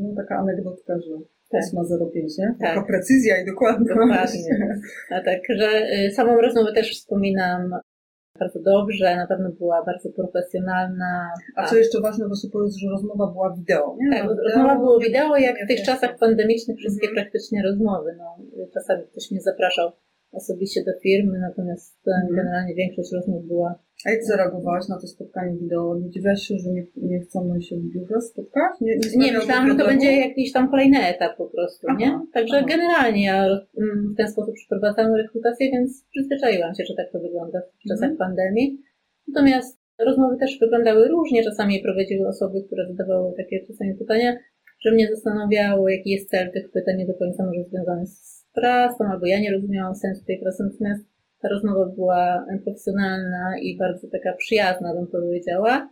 [0.00, 1.14] no, taka anegdotka, że
[1.50, 1.62] tak.
[1.62, 2.46] 8.05, nie?
[2.46, 2.74] Tak.
[2.74, 3.88] Taka precyzja i dokładność.
[3.88, 4.80] Dokładnie.
[5.10, 7.74] A tak, że y, samą rozmowę też wspominam
[8.38, 11.30] bardzo dobrze, na pewno była bardzo profesjonalna.
[11.56, 11.70] A tak.
[11.70, 14.10] co jeszcze ważne, właśnie powiedzieć, że rozmowa była wideo, nie?
[14.10, 17.22] Tak, wideo, rozmowa była wideo, jak w tych czasach pandemicznych wszystkie mhm.
[17.22, 18.16] praktycznie rozmowy.
[18.18, 18.36] No,
[18.74, 19.92] czasami ktoś mnie zapraszał
[20.36, 22.36] osobiście do firmy, natomiast mhm.
[22.36, 23.78] generalnie większość rozmów była.
[24.06, 26.00] A jak zareagowałaś na to spotkanie wideo?
[26.08, 28.72] Dziwiasz się, że nie, nie chcemy się w biurze spotkać?
[28.80, 32.20] Nie, nie, nie myślałam, że to będzie jakiś tam kolejny etap po prostu, aha, nie?
[32.32, 32.66] Także aha.
[32.68, 37.58] generalnie ja mm, w ten sposób przeprowadzałam rekrutację, więc przyzwyczaiłam się, że tak to wygląda
[37.84, 38.18] w czasach mhm.
[38.18, 38.82] pandemii.
[39.28, 41.44] Natomiast rozmowy też wyglądały różnie.
[41.44, 44.36] Czasami prowadziły osoby, które zadawały takie czasami pytania,
[44.80, 49.04] że mnie zastanawiało, jaki jest cel tych pytań, nie do końca może związany z pracą,
[49.04, 51.04] albo ja nie rozumiałam sensu tej pracy, natomiast
[51.40, 55.88] ta rozmowa była profesjonalna i bardzo taka przyjazna, bym powiedziała.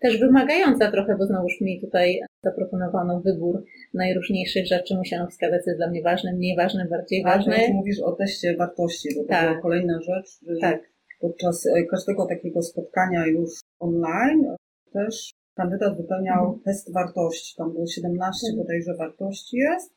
[0.00, 4.96] Też wymagająca trochę, bo znowuż mi tutaj zaproponowano wybór najróżniejszych rzeczy.
[4.96, 7.52] Musiałam wskazać, co jest dla mnie ważne, mniej ważne, bardziej ważne.
[7.52, 7.74] ważne.
[7.74, 9.48] Mówisz o teście wartości, bo to tak.
[9.48, 10.40] była kolejna rzecz.
[10.60, 10.80] Tak.
[11.20, 14.56] Podczas e, każdego takiego spotkania już online
[14.92, 16.60] też kandydat wypełniał mhm.
[16.64, 17.56] test wartości.
[17.56, 18.62] Tam było 17 mhm.
[18.62, 19.94] bodajże wartości jest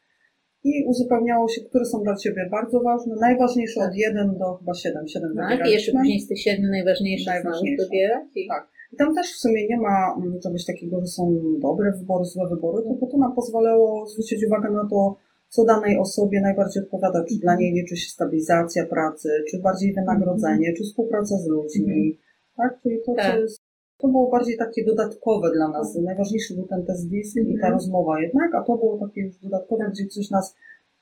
[0.63, 3.89] i uzupełniało się, które są dla Ciebie bardzo ważne, najważniejsze tak.
[3.89, 5.07] od 1 do chyba 7.
[5.07, 7.83] 7 tak, i jeszcze później z tych 7 najważniejszych najważniejsze.
[7.83, 8.23] wybierać.
[8.35, 8.47] I...
[8.47, 8.67] Tak.
[8.93, 11.23] I tam też w sumie nie ma mm, czegoś takiego, że są
[11.59, 15.15] dobre wybory, złe wybory, tylko to nam pozwalało zwrócić uwagę na to,
[15.49, 20.73] co danej osobie najbardziej odpowiada, czy dla niej liczy się stabilizacja pracy, czy bardziej wynagrodzenie,
[20.77, 22.19] czy współpraca z ludźmi.
[22.57, 22.79] Tak?
[22.83, 23.31] Czyli to, tak.
[23.31, 23.66] co jest
[23.97, 25.95] to było bardziej takie dodatkowe dla nas.
[25.95, 27.41] Najważniejszy był ten test -hmm.
[27.41, 27.73] i ta mhm.
[27.73, 30.55] rozmowa jednak, a to było takie już dodatkowe, gdzie coś nas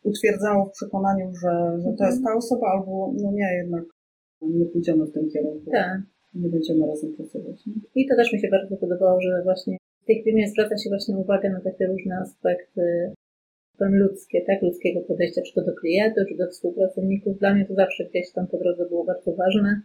[0.03, 2.37] utwierdzało w przekonaniu, że, że to jest ta mhm.
[2.37, 3.83] osoba, albo no nie, jednak
[4.41, 5.71] nie pójdziemy w tym kierunku.
[5.71, 6.01] Tak.
[6.33, 7.65] Nie będziemy razem pracować.
[7.65, 7.73] Nie?
[7.95, 11.17] I to też mi się bardzo podobało, że właśnie w tej chwili zwraca się właśnie
[11.17, 13.11] uwagę na takie różne aspekty
[13.79, 17.39] ludzkie, tak, ludzkiego podejścia, czy to do klientów, czy do współpracowników.
[17.39, 19.81] Dla mnie to zawsze gdzieś tam po drodze było bardzo ważne.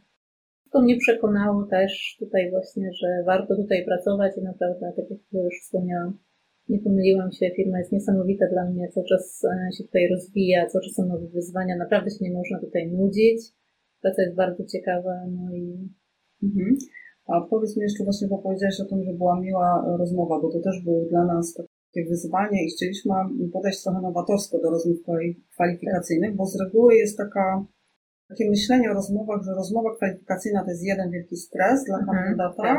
[0.72, 5.60] To mnie przekonało też tutaj właśnie, że warto tutaj pracować i naprawdę, tak jak już
[5.62, 6.18] wspomniałam,
[6.68, 10.84] nie pomyliłam się, firma jest niesamowita dla mnie, cały czas e, się tutaj rozwija, cały
[10.84, 13.40] czas są nowe wyzwania, naprawdę się nie można tutaj nudzić.
[14.02, 15.88] Praca jest bardzo ciekawa, no i...
[16.42, 16.76] Mhm.
[17.26, 20.60] A powiedz mi jeszcze właśnie, bo powiedziałeś o tym, że była miła rozmowa, bo to
[20.60, 23.12] też było dla nas takie wyzwanie i chcieliśmy
[23.52, 24.98] podejść trochę nowatorsko do rozmów
[25.54, 27.64] kwalifikacyjnych, bo z reguły jest taka
[28.30, 32.62] takie myślenie o rozmowach, że rozmowa kwalifikacyjna to jest jeden wielki stres dla mhm, kandydata,
[32.62, 32.78] tak.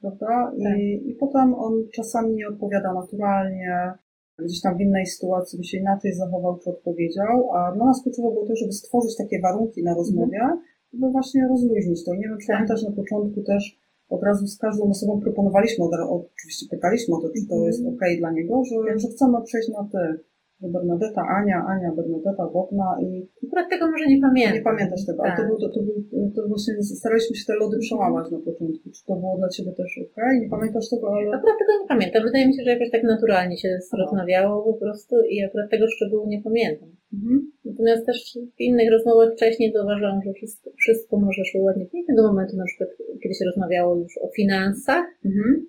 [0.00, 0.52] prawda?
[0.56, 0.76] I, tak.
[1.08, 3.92] I potem on czasami nie odpowiada naturalnie,
[4.38, 8.30] gdzieś tam w innej sytuacji by się inaczej zachował czy odpowiedział, a dla nas kluczowe
[8.32, 10.60] było to, żeby stworzyć takie warunki na rozmowie, mhm.
[10.92, 12.14] żeby właśnie rozluźnić to.
[12.14, 12.56] Nie wiem, czy tak.
[12.56, 17.28] pamiętasz na początku też od razu z każdą osobą proponowaliśmy, od, oczywiście pytaliśmy o to,
[17.28, 17.66] czy to mhm.
[17.66, 19.00] jest ok dla niego, że, tak.
[19.00, 20.24] że chcemy przejść na ty
[20.68, 23.28] Bernadetta, Ania, Ania, Bernadetta, Bogna i...
[23.46, 24.54] Akurat tego może nie pamiętam.
[24.58, 25.26] Nie pamiętasz tego, tak.
[25.26, 25.96] ale to, był, to, to, był,
[26.36, 28.90] to właśnie staraliśmy się te lody przełamać na początku.
[28.94, 30.16] Czy to było dla Ciebie też ok?
[30.40, 31.26] Nie pamiętasz tego, ale...
[31.38, 32.22] Akurat tego nie pamiętam.
[32.22, 36.28] Wydaje mi się, że jakoś tak naturalnie się rozmawiało po prostu i akurat tego szczegółu
[36.28, 36.88] nie pamiętam.
[37.12, 37.52] Mhm.
[37.64, 42.22] Natomiast też w innych rozmowach wcześniej zauważyłam, że wszystko, wszystko może szło ładnie pięknie do
[42.28, 42.90] momentu na przykład,
[43.22, 45.66] kiedy się rozmawiało już o finansach, mhm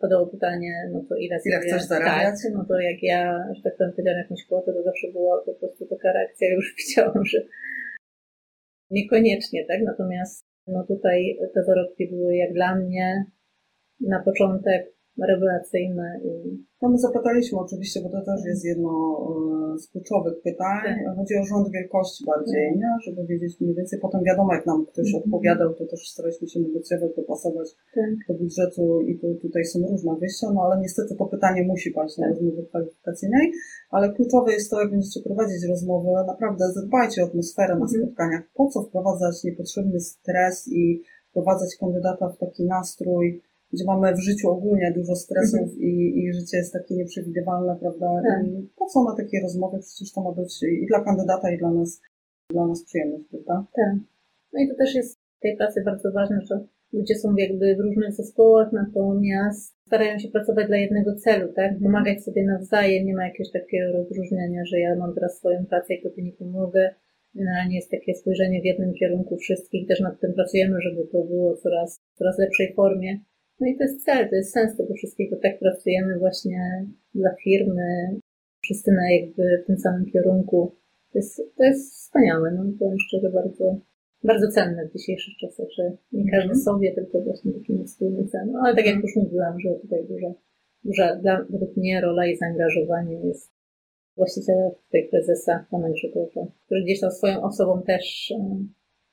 [0.00, 2.42] padało pytanie, no to ile, ile chcesz zarabiać?
[2.42, 5.54] Tak, no to jak ja, że tak powiem, powiedziałam jakąś kwotę, to zawsze była po
[5.54, 7.38] prostu taka reakcja, już widziałam, że
[8.90, 9.82] niekoniecznie, tak?
[9.82, 13.24] Natomiast no tutaj te zarobki były jak dla mnie
[14.00, 16.20] na początek rewelacyjne.
[16.24, 16.30] I...
[16.82, 18.92] No my zapytaliśmy oczywiście, bo to też jest jedno
[19.74, 20.82] e, z kluczowych pytań.
[20.84, 21.16] Tak.
[21.16, 22.80] Chodzi o rząd wielkości bardziej, tak.
[22.80, 22.90] nie?
[23.04, 23.98] żeby wiedzieć mniej więcej.
[24.00, 25.22] Potem wiadomo, jak nam ktoś mhm.
[25.24, 28.10] odpowiadał, to też staraliśmy się negocjować, dopasować tak.
[28.28, 32.18] do budżetu i tu, tutaj są różne wyjścia, no ale niestety to pytanie musi paść
[32.18, 32.34] na tak.
[32.34, 33.52] rozmowie kwalifikacyjnej,
[33.90, 38.02] ale kluczowe jest to, jak będziecie prowadzić rozmowy, naprawdę zadbajcie o atmosferę na mhm.
[38.02, 38.42] spotkaniach.
[38.54, 43.42] Po co wprowadzać niepotrzebny stres i wprowadzać kandydata w taki nastrój,
[43.74, 45.80] gdzie mamy w życiu ogólnie dużo stresów mhm.
[45.80, 48.06] i, i życie jest takie nieprzewidywalne, prawda?
[48.28, 48.46] Tak.
[48.46, 49.78] I po co na takie rozmowy?
[49.78, 52.00] Przecież to ma być i dla kandydata, i dla nas,
[52.50, 53.66] dla nas przyjemność, prawda?
[53.74, 53.94] Tak.
[54.52, 56.60] No i to też jest w tej pracy bardzo ważne, że
[56.92, 61.72] ludzie są jakby w różnych zespołach, natomiast starają się pracować dla jednego celu, tak?
[61.72, 61.82] Mhm.
[61.82, 66.02] Pomagać sobie nawzajem, nie ma jakiegoś takiego rozróżniania, że ja mam teraz swoją pracę i
[66.02, 66.94] tobie nie pomogę.
[67.34, 71.56] Generalnie jest takie spojrzenie w jednym kierunku wszystkich, też nad tym pracujemy, żeby to było
[71.56, 73.18] coraz, coraz lepszej formie.
[73.60, 75.36] No i to jest cel, to jest sens tego wszystkiego.
[75.42, 78.16] Tak pracujemy właśnie dla firmy,
[78.62, 80.74] wszyscy na jakby w tym samym kierunku.
[81.12, 83.80] To jest, to jest wspaniałe, no powiem szczerze, bardzo,
[84.24, 86.56] bardzo cenne w dzisiejszych czasach, że nie każdy mm.
[86.56, 88.46] sobie, tylko właśnie taki wspólny cel.
[88.52, 90.34] No, ale tak jak już mówiłam, że tutaj duża,
[90.84, 93.52] duża dla, według mnie rola i zaangażowanie jest
[94.16, 98.32] właściciela tutaj prezesa, pana Grzegorza, który gdzieś tam swoją osobą też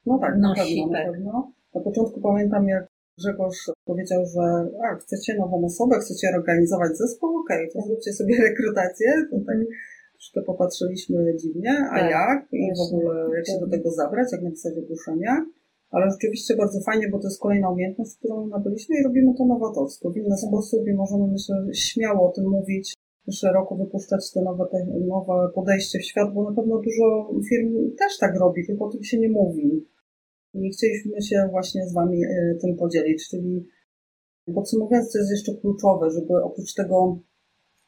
[0.05, 0.85] no tak, nosi.
[0.85, 1.11] Na, tak.
[1.11, 2.90] pewno, na początku pamiętam, jak
[3.21, 4.41] Grzegorz powiedział, że
[4.85, 9.07] a, chcecie nową osobę, chcecie organizować zespół, okej, okay, to zróbcie sobie rekrutację.
[9.31, 9.57] To tak
[10.21, 14.41] troszkę popatrzyliśmy dziwnie, a tak, jak i w ogóle jak się do tego zabrać, jak
[14.41, 15.45] napisać ogłoszenia.
[15.91, 20.11] Ale rzeczywiście bardzo fajnie, bo to jest kolejna umiejętność, którą nabyliśmy i robimy to nowatorsko,
[20.11, 20.39] w inny tak.
[20.39, 22.93] sposób i możemy, myślę, śmiało o tym mówić,
[23.31, 28.17] szeroko wypuszczać te nowe, te nowe podejście w świat, bo na pewno dużo firm też
[28.19, 29.85] tak robi, tylko o tym się nie mówi.
[30.53, 33.67] I chcieliśmy się właśnie z Wami e, tym podzielić, czyli
[34.55, 37.19] podsumowując, co jest jeszcze kluczowe, żeby oprócz tego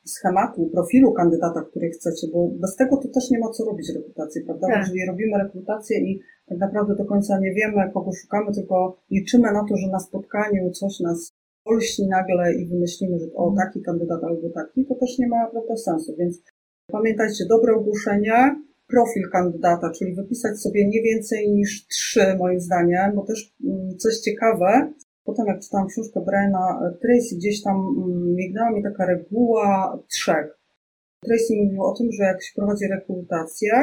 [0.06, 4.42] schematu, profilu kandydata, który chcecie, bo bez tego to też nie ma co robić rekrutacji,
[4.46, 4.68] prawda?
[4.68, 4.78] Tak.
[4.78, 9.66] Jeżeli robimy rekrutację i tak naprawdę do końca nie wiemy, kogo szukamy, tylko liczymy na
[9.70, 11.34] to, że na spotkaniu coś nas
[11.66, 15.78] olśni nagle i wymyślimy, że o taki kandydat albo taki, to też nie ma prawda,
[15.78, 16.16] sensu.
[16.20, 16.42] Więc
[16.92, 18.56] pamiętajcie, dobre ogłoszenie,
[18.94, 24.18] profil kandydata, czyli wypisać sobie nie więcej niż trzy, moim zdaniem, bo też mm, coś
[24.18, 30.60] ciekawe, potem jak czytałam książkę Briana Tracy, gdzieś tam mm, mignęła mi taka reguła trzech.
[31.26, 33.74] Tracy mówił o tym, że jak się prowadzi rekrutację,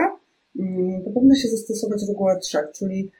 [0.61, 3.11] mm, to powinno się zastosować regułę trzech, czyli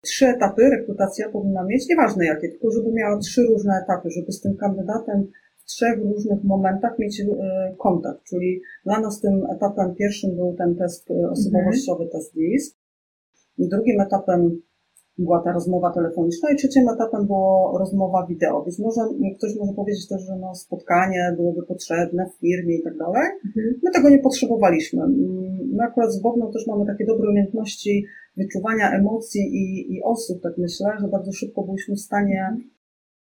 [0.00, 4.40] trzy etapy rekrutacja powinna mieć, nieważne jakie, tylko żeby miała trzy różne etapy, żeby z
[4.40, 5.30] tym kandydatem
[5.64, 8.22] w trzech różnych momentach mieć e, kontakt.
[8.22, 12.10] Czyli dla nas tym etapem pierwszym był ten test e, osobowościowy, mhm.
[12.10, 12.78] test list.
[13.58, 14.60] Drugim etapem
[15.18, 18.62] była ta rozmowa telefoniczna i trzecim etapem było rozmowa wideo.
[18.64, 19.00] Więc może
[19.38, 23.22] ktoś może powiedzieć też, że no, spotkanie byłoby potrzebne w firmie i tak dalej.
[23.46, 23.80] Mhm.
[23.82, 25.02] My tego nie potrzebowaliśmy.
[25.72, 30.58] My akurat z Bogną też mamy takie dobre umiejętności wyczuwania emocji i, i osób, tak
[30.58, 32.56] myślę, że bardzo szybko byliśmy w stanie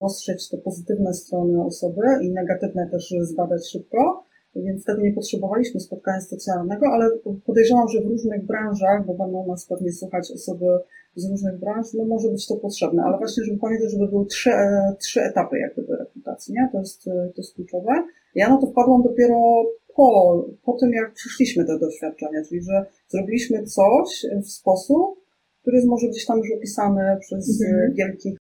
[0.00, 4.24] dostrzec te pozytywne strony osoby i negatywne też zbadać szybko,
[4.56, 7.10] więc tego nie potrzebowaliśmy spotkania stacjonarnego, ale
[7.46, 10.66] podejrzewam, że w różnych branżach, bo będą nas pewnie słuchać osoby
[11.14, 14.50] z różnych branż, no może być to potrzebne, ale właśnie, żeby pamiętać, żeby były trzy,
[14.98, 16.68] trzy etapy jak gdyby rekrutacji, nie?
[16.72, 17.92] To jest, to jest kluczowe.
[18.34, 19.64] Ja na to wpadłam dopiero
[19.96, 25.18] po, po tym, jak przyszliśmy do doświadczenia, czyli że zrobiliśmy coś w sposób,
[25.62, 27.94] który jest może gdzieś tam już opisany przez mhm.
[27.94, 28.37] wielkich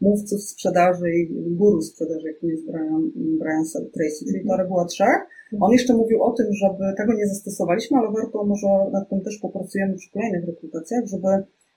[0.00, 5.18] mówców sprzedaży i guru sprzedaży, jakim jest Brian, Brian Tracy, czyli ta reguła trzech.
[5.60, 9.38] On jeszcze mówił o tym, żeby tego nie zastosowaliśmy, ale warto może nad tym też
[9.38, 11.28] popracujemy przy kolejnych rekrutacjach, żeby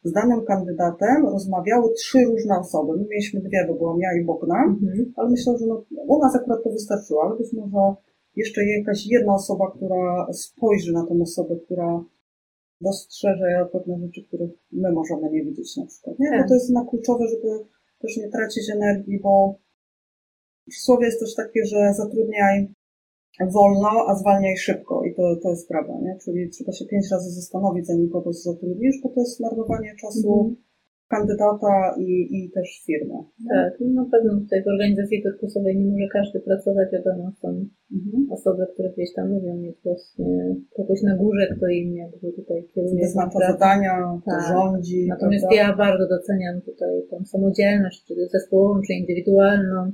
[0.04, 2.98] z danym kandydatem rozmawiały trzy różne osoby.
[2.98, 5.14] My mieliśmy dwie, bo byłam ja i Bogna, mhm.
[5.16, 7.96] ale myślę, że no, u nas akurat to wystarczyło, ale być może
[8.36, 12.04] jeszcze jakaś jedna osoba, która spojrzy na tę osobę, która
[12.82, 16.20] dostrzeże pewne rzeczy, których my możemy nie widzieć na przykład.
[16.20, 16.30] Nie?
[16.32, 16.48] Bo tak.
[16.48, 17.48] to jest na kluczowe, żeby
[18.02, 19.56] też nie tracić energii, bo
[20.70, 22.74] przysłowie jest też takie, że zatrudniaj
[23.54, 26.18] wolno, a zwalniaj szybko i to, to jest prawda, nie?
[26.24, 30.71] Czyli trzeba się pięć razy zastanowić, zanim kogoś zatrudnisz, bo to jest marnowanie czasu -hmm
[31.12, 31.76] kandydata
[32.08, 33.18] i, i też firmy.
[33.50, 37.48] Tak, no na pewno tutaj w organizacji konkursowej nie może każdy pracować, wiadomo, są
[38.00, 38.32] mhm.
[38.36, 43.04] osoby, które gdzieś tam lubią mieć właśnie kogoś na górze, kto im jakby tutaj kieruje.
[43.04, 43.96] Wyznacza zadania,
[44.26, 44.42] tak.
[44.52, 45.08] rządzi.
[45.08, 45.62] Natomiast prawda?
[45.62, 49.92] ja bardzo doceniam tutaj tą samodzielność, czy zespołową, czy indywidualną.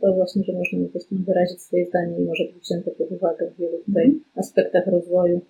[0.00, 3.50] To właśnie, że można gdzieś tam wyrazić swoje zdanie i może być wzięte pod uwagę
[3.50, 4.22] w wielu tutaj mhm.
[4.36, 5.40] aspektach rozwoju.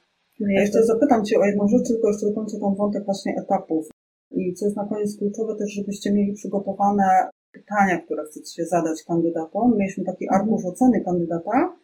[0.40, 3.88] No ja jeszcze zapytam Cię o jedną rzecz, tylko jeszcze dokończę ten wątek właśnie etapów.
[4.30, 7.04] I co jest na koniec kluczowe też, żebyście mieli przygotowane
[7.52, 9.76] pytania, które chcecie zadać kandydatom.
[9.78, 10.42] Mieliśmy taki mhm.
[10.42, 11.76] arkusz oceny kandydata.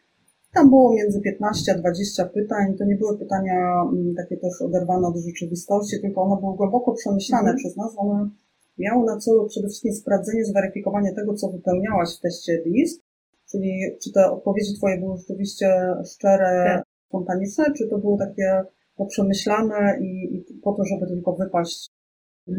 [0.55, 2.75] Tam było między 15 a 20 pytań.
[2.79, 7.51] To nie były pytania mm, takie też oderwane od rzeczywistości, tylko one były głęboko przemyślane
[7.51, 7.57] mhm.
[7.57, 7.93] przez nas.
[7.97, 8.31] One
[8.79, 13.03] miały na celu przede wszystkim sprawdzenie, zweryfikowanie tego, co wypełniałaś w teście list,
[13.51, 15.67] czyli czy te odpowiedzi Twoje były rzeczywiście
[16.05, 16.85] szczere, tak.
[17.09, 18.63] spontaniczne, czy to były takie
[18.97, 21.91] poprzemyślane i, i po to, żeby tylko wypaść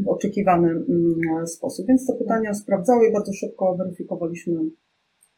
[0.08, 1.88] oczekiwany mm, sposób.
[1.88, 4.54] Więc te pytania sprawdzały i bardzo szybko weryfikowaliśmy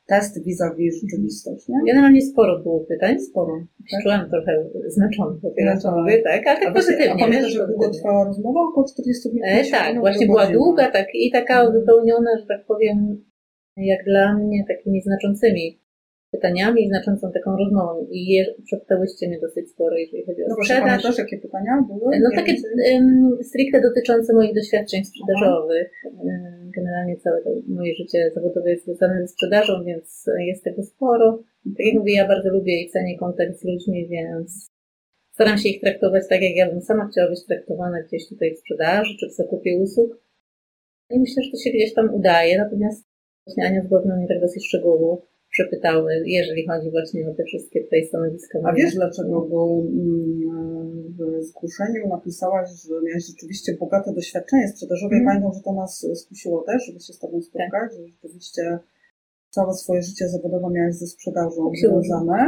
[0.07, 1.75] test vis-a-vis rzeczywistość, nie?
[1.87, 3.19] Generalnie sporo było pytań.
[3.19, 3.53] Sporo.
[3.91, 4.03] Tak?
[4.03, 4.51] Czułam trochę
[4.87, 5.95] zmęczony po tej Zmęczona.
[5.95, 7.23] rozmowie, tak, ale tak A, właśnie, a pozytywnie.
[7.25, 7.99] pamiętasz, że długo pozytywnie.
[7.99, 8.59] trwała rozmowa?
[8.69, 9.49] Około 40 minut.
[9.51, 11.69] E, tak, właśnie była długa tak, i taka Mhm.
[11.75, 12.97] uzupełniona, że tak powiem,
[13.77, 15.79] jak dla mnie, takimi znaczącymi
[16.31, 18.07] pytaniami, znaczącą taką rozmową.
[18.11, 20.83] I je, przepytałyście mnie dosyć sporo, jeżeli chodzi o No sprzedaż.
[20.83, 22.19] pamiętasz, jakie pytania były?
[22.19, 22.53] No takie
[22.93, 25.91] um, stricte dotyczące moich doświadczeń sprzedażowych.
[26.05, 31.43] Em, Generalnie całe moje życie zawodowe jest związane ze sprzedażą, więc jest tego sporo.
[31.77, 34.67] Tak jak mówię, ja bardzo lubię i cenię kontakt z ludźmi, więc
[35.33, 38.59] staram się ich traktować tak, jak ja bym sama chciała być traktowana gdzieś tutaj w
[38.59, 40.17] sprzedaży czy w zakupie usług.
[41.09, 43.05] I myślę, że to się gdzieś tam udaje, natomiast
[43.45, 45.21] właśnie Ania z Głowną mnie tak dosyć szczegółowo
[45.57, 48.59] przepytały, jeżeli chodzi właśnie o te wszystkie tutaj stanowiska.
[48.63, 49.35] A wiesz dlaczego?
[49.51, 55.15] Bo mm, w zgłoszeniu napisałaś, że miałaś rzeczywiście bogate doświadczenie sprzedażowe.
[55.15, 55.25] Mhm.
[55.27, 58.79] pamiętam, że to nas skusiło też, żeby się z Tobą spotkać, że rzeczywiście
[59.49, 62.39] całe swoje życie zawodowe miałaś ze sprzedażą Tak związane.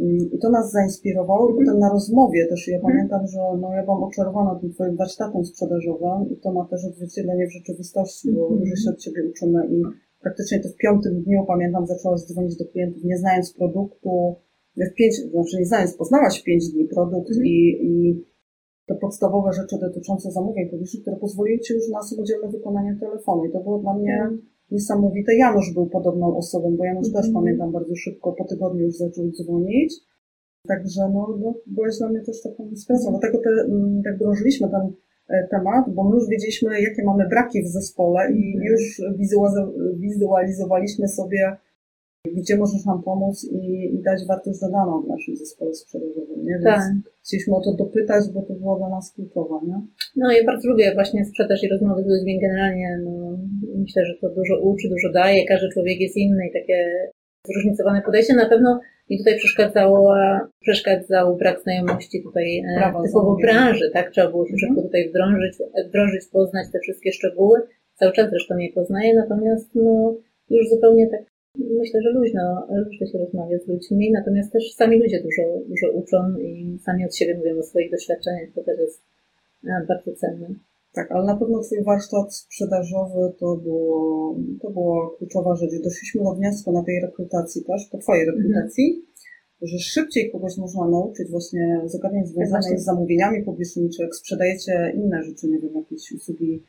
[0.00, 1.50] Mm, I to nas zainspirowało.
[1.50, 2.92] I potem na rozmowie też ja Mhm.
[2.92, 7.46] pamiętam, że no, ja byłam oczarowana tym Twoim warsztatem sprzedażowym i to ma też odzwierciedlenie
[7.46, 8.60] w rzeczywistości, bo Mhm.
[8.60, 9.82] dużo się od Ciebie uczymy i
[10.22, 14.36] praktycznie to w piątym dniu, pamiętam, zaczęłaś dzwonić do klientów, nie znając produktu,
[14.76, 17.46] w pięć, znaczy nie znając, poznałaś w pięć dni produkt Mhm.
[17.46, 18.24] i, i
[18.86, 23.44] te podstawowe rzeczy dotyczące zamówień publicznych, które pozwoliły Ci już na samodzielne wykonanie telefonu.
[23.44, 24.42] I to było dla mnie Mhm.
[24.70, 25.34] niesamowite.
[25.36, 27.34] Janusz był podobną osobą, bo Janusz też Mhm.
[27.34, 29.94] pamiętam bardzo szybko, po tygodniu już zaczął dzwonić.
[30.68, 33.10] Także no, no byłeś dla mnie też taką inspiracją.
[33.10, 34.92] Dlatego te, mm, tak drążyliśmy ten
[35.50, 38.72] temat, bo my już wiedzieliśmy, jakie mamy braki w zespole i Mhm.
[38.72, 41.56] już wizualiz- wizualizowaliśmy sobie,
[42.36, 46.44] gdzie możesz nam pomóc i, i dać wartość dodaną w naszym zespole sprzedażowym.
[46.44, 46.52] Nie?
[46.52, 46.92] Więc Tak.
[47.24, 49.66] chcieliśmy o to dopytać, bo to było dla nas kluczowe.
[49.66, 49.80] Nie?
[50.16, 53.00] No ja bardzo lubię właśnie sprzedaż i rozmowy z ludźmi generalnie.
[53.04, 53.38] No,
[53.76, 55.46] myślę, że to dużo uczy, dużo daje.
[55.46, 56.90] Każdy człowiek jest inny i takie
[57.46, 58.34] zróżnicowane podejście.
[58.34, 58.80] Na pewno
[59.12, 60.14] mi tutaj przeszkadzało,
[60.60, 64.10] przeszkadzał brak znajomości tutaj e, typowo branży, tak?
[64.10, 64.60] Trzeba było się Mhm.
[64.60, 65.54] szybko tutaj wdrążyć,
[65.88, 67.60] wdrożyć, poznać te wszystkie szczegóły.
[67.94, 70.14] Cały czas zresztą je poznaję, natomiast no,
[70.50, 71.20] już zupełnie tak
[71.58, 76.38] myślę, że luźno, luźno się rozmawia z ludźmi, natomiast też sami ludzie dużo, dużo uczą
[76.38, 79.02] i sami od siebie mówią o swoich doświadczeniach, to też jest
[79.64, 80.46] e, bardzo cenne.
[80.94, 85.70] Tak, ale na pewno Twój warsztat sprzedażowy to, było, to była kluczowa rzecz.
[85.84, 89.06] Doszliśmy do wniosku na tej rekrutacji też, po Twojej rekrutacji,
[89.62, 92.78] że szybciej kogoś można nauczyć właśnie zagadnień związanych właśnie.
[92.78, 96.64] z zamówieniami publicznymi, czy jak sprzedajecie inne rzeczy, nie wiem, jakieś usługi,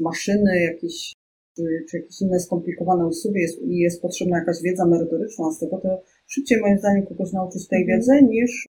[0.00, 1.14] maszyny, jakieś,
[1.56, 5.78] czy, czy jakieś inne skomplikowane usługi jest, i jest potrzebna jakaś wiedza merytoryczna z tego,
[5.78, 7.98] to szybciej moim zdaniem kogoś nauczyć tej Mhm.
[7.98, 8.66] wiedzy niż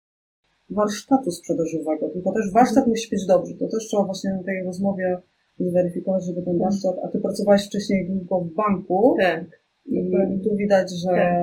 [0.71, 2.09] warsztatu sprzedażowego.
[2.09, 3.53] Tylko też warsztat musi być dobry.
[3.59, 5.17] To też trzeba właśnie na tej rozmowie
[5.59, 9.45] zweryfikować, żeby ten warsztat, a ty pracowałeś wcześniej długo w banku Tak.
[9.85, 10.11] i,
[10.43, 11.33] tu widać, że Tak.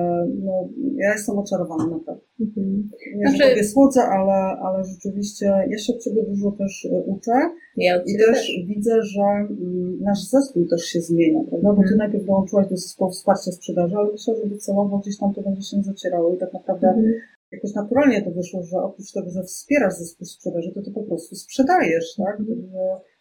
[0.43, 2.21] no, ja jestem oczarowana naprawdę.
[2.41, 2.89] Mhm.
[3.15, 7.31] Nie, Znaczy- że słodzę, ale, ale rzeczywiście ja się od ciebie dużo też e, uczę
[7.77, 8.65] Ja i też też.
[8.67, 11.69] widzę, że mm, nasz zespół też się zmienia, prawda?
[11.69, 11.97] Bo ty Mhm.
[11.97, 15.83] najpierw dołączyłaś do zespołu wsparcia sprzedaży, ale myślę, że docelowo gdzieś tam to będzie się
[15.83, 17.13] zacierało i tak naprawdę Mhm.
[17.51, 21.35] Jakoś naturalnie to wyszło, że oprócz tego, że wspierasz zespół sprzedaży, to ty po prostu
[21.35, 22.37] sprzedajesz, tak?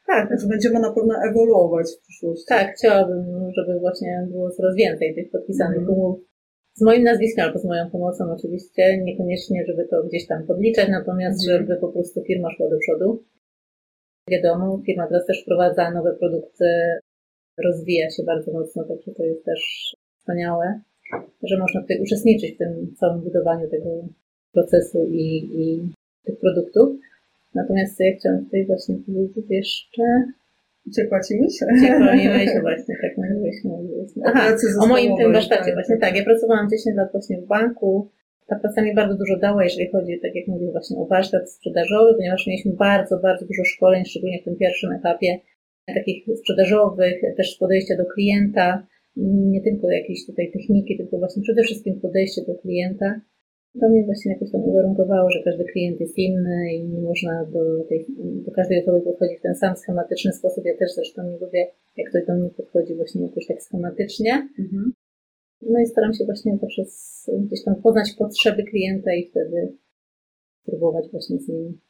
[0.06, 2.44] Tak, także będziemy na pewno ewoluować w przyszłości.
[2.48, 3.24] tak, chciałabym,
[3.56, 5.98] żeby właśnie było coraz więcej tych podpisanych Mhm.
[5.98, 6.20] umów.
[6.74, 11.38] Z moim nazwiskiem albo z moją pomocą oczywiście, niekoniecznie, żeby to gdzieś tam podliczać, natomiast
[11.48, 11.66] Mhm.
[11.66, 13.24] żeby po prostu firma szła do przodu.
[14.30, 16.64] Wiadomo, firma teraz też wprowadza nowe produkty,
[17.64, 19.60] rozwija się bardzo mocno, także to jest też
[20.18, 20.80] wspaniałe,
[21.42, 24.08] że można tutaj uczestniczyć w tym całym budowaniu tego
[24.52, 25.92] procesu i, i
[26.24, 26.88] tych produktów.
[27.54, 30.02] Natomiast ja chciałam tutaj właśnie powiedzieć jeszcze,
[30.96, 31.64] Ciepła ci myśl?
[31.86, 33.14] Ciepłonimy się właśnie, tak.
[34.24, 35.74] Aha, pracy o moim tym warsztacie, tak.
[35.74, 36.16] właśnie tak.
[36.16, 38.10] Ja pracowałam 10 lat właśnie w banku.
[38.46, 42.14] Ta praca mi bardzo dużo dała, jeżeli chodzi, tak jak mówię, właśnie o warsztat sprzedażowy,
[42.14, 45.38] ponieważ mieliśmy bardzo, bardzo dużo szkoleń, szczególnie w tym pierwszym etapie,
[45.86, 48.86] takich sprzedażowych, też podejścia do klienta,
[49.26, 53.20] nie tylko jakieś tutaj techniki, tylko właśnie przede wszystkim podejście do klienta.
[53.80, 57.84] To mnie właśnie jakoś tam uwarunkowało, że każdy klient jest inny i nie można do,
[57.84, 60.64] tej, do każdej osoby podchodzić w ten sam schematyczny sposób.
[60.64, 64.48] Ja też zresztą nie lubię, jak ktoś do mnie podchodzi właśnie jakoś tak schematycznie.
[64.58, 64.92] Mhm.
[65.62, 69.72] No i staram się właśnie poprzez gdzieś tam poznać potrzeby klienta i wtedy
[70.64, 71.80] próbować właśnie z nim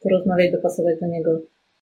[0.00, 1.42] porozmawiać, dopasować do niego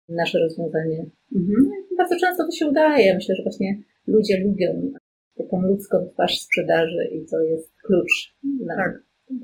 [0.08, 1.06] nasze rozwiązanie.
[1.36, 1.70] Mhm.
[1.96, 3.14] Bardzo często to się udaje.
[3.14, 4.92] Myślę, że właśnie ludzie lubią
[5.38, 8.36] taką ludzką twarz sprzedaży i to jest klucz.
[8.64, 8.92] Dla Tak,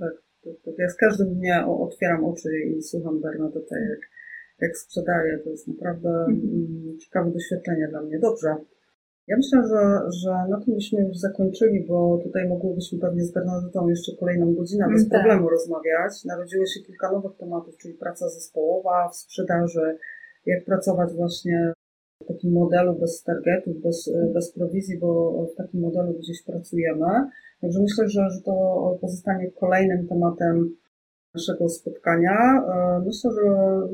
[0.01, 0.15] tak.
[0.45, 0.75] tak, tak.
[0.79, 4.01] Ja z każdym dniem o- otwieram oczy i słucham Bernadette, jak,
[4.61, 5.39] jak sprzedaje.
[5.39, 8.19] To jest naprawdę mm, ciekawe doświadczenie dla mnie.
[8.19, 8.57] Dobrze.
[9.27, 13.89] Ja myślę, że, że na tym byśmy już zakończyli, bo tutaj mogłybyśmy pewnie z Bernadetą
[13.89, 15.11] jeszcze kolejną godzinę bez tak.
[15.11, 16.25] problemu rozmawiać.
[16.25, 19.99] Narodziło się kilka nowych tematów, czyli praca zespołowa w sprzedaży,
[20.47, 21.73] jak pracować właśnie
[22.29, 27.07] takim modelu bez targetów, bez, bez prowizji, bo w takim modelu gdzieś pracujemy.
[27.61, 28.53] Także myślę, że, że to
[29.01, 30.77] pozostanie kolejnym tematem
[31.35, 32.37] naszego spotkania.
[32.69, 33.43] E, Myślę, że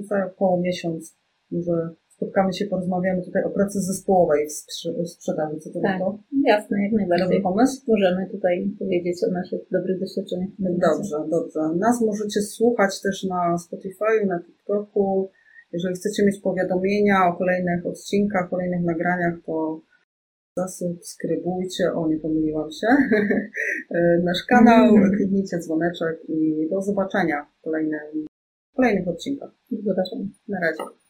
[0.03, 1.17] za około miesiąc
[1.51, 5.57] może spotkamy się, porozmawiamy tutaj o pracy zespołowej w, sprze- w sprzedaży.
[5.61, 5.99] Co to Tak.
[5.99, 6.19] to?
[6.45, 7.43] Jasne, jak Dobry najbardziej.
[7.43, 7.83] pomysł?
[7.89, 10.49] Możemy tutaj powiedzieć o naszych dobrych doświadczeniach.
[10.59, 11.61] Dobrze, dobrze.
[11.79, 15.29] Nas możecie słuchać też na Spotify, na TikToku.
[15.75, 19.81] Jeżeli chcecie mieć powiadomienia o kolejnych odcinkach, kolejnych nagraniach, to
[20.59, 22.87] zasubskrybujcie, o nie pomyliłam się,
[24.29, 25.13] nasz kanał, Mhm.
[25.17, 28.27] kliknijcie dzwoneczek i do zobaczenia w kolejnym,
[28.73, 29.51] w kolejnych odcinkach.
[29.71, 30.25] Do zobaczenia.
[30.49, 31.04] Na razie.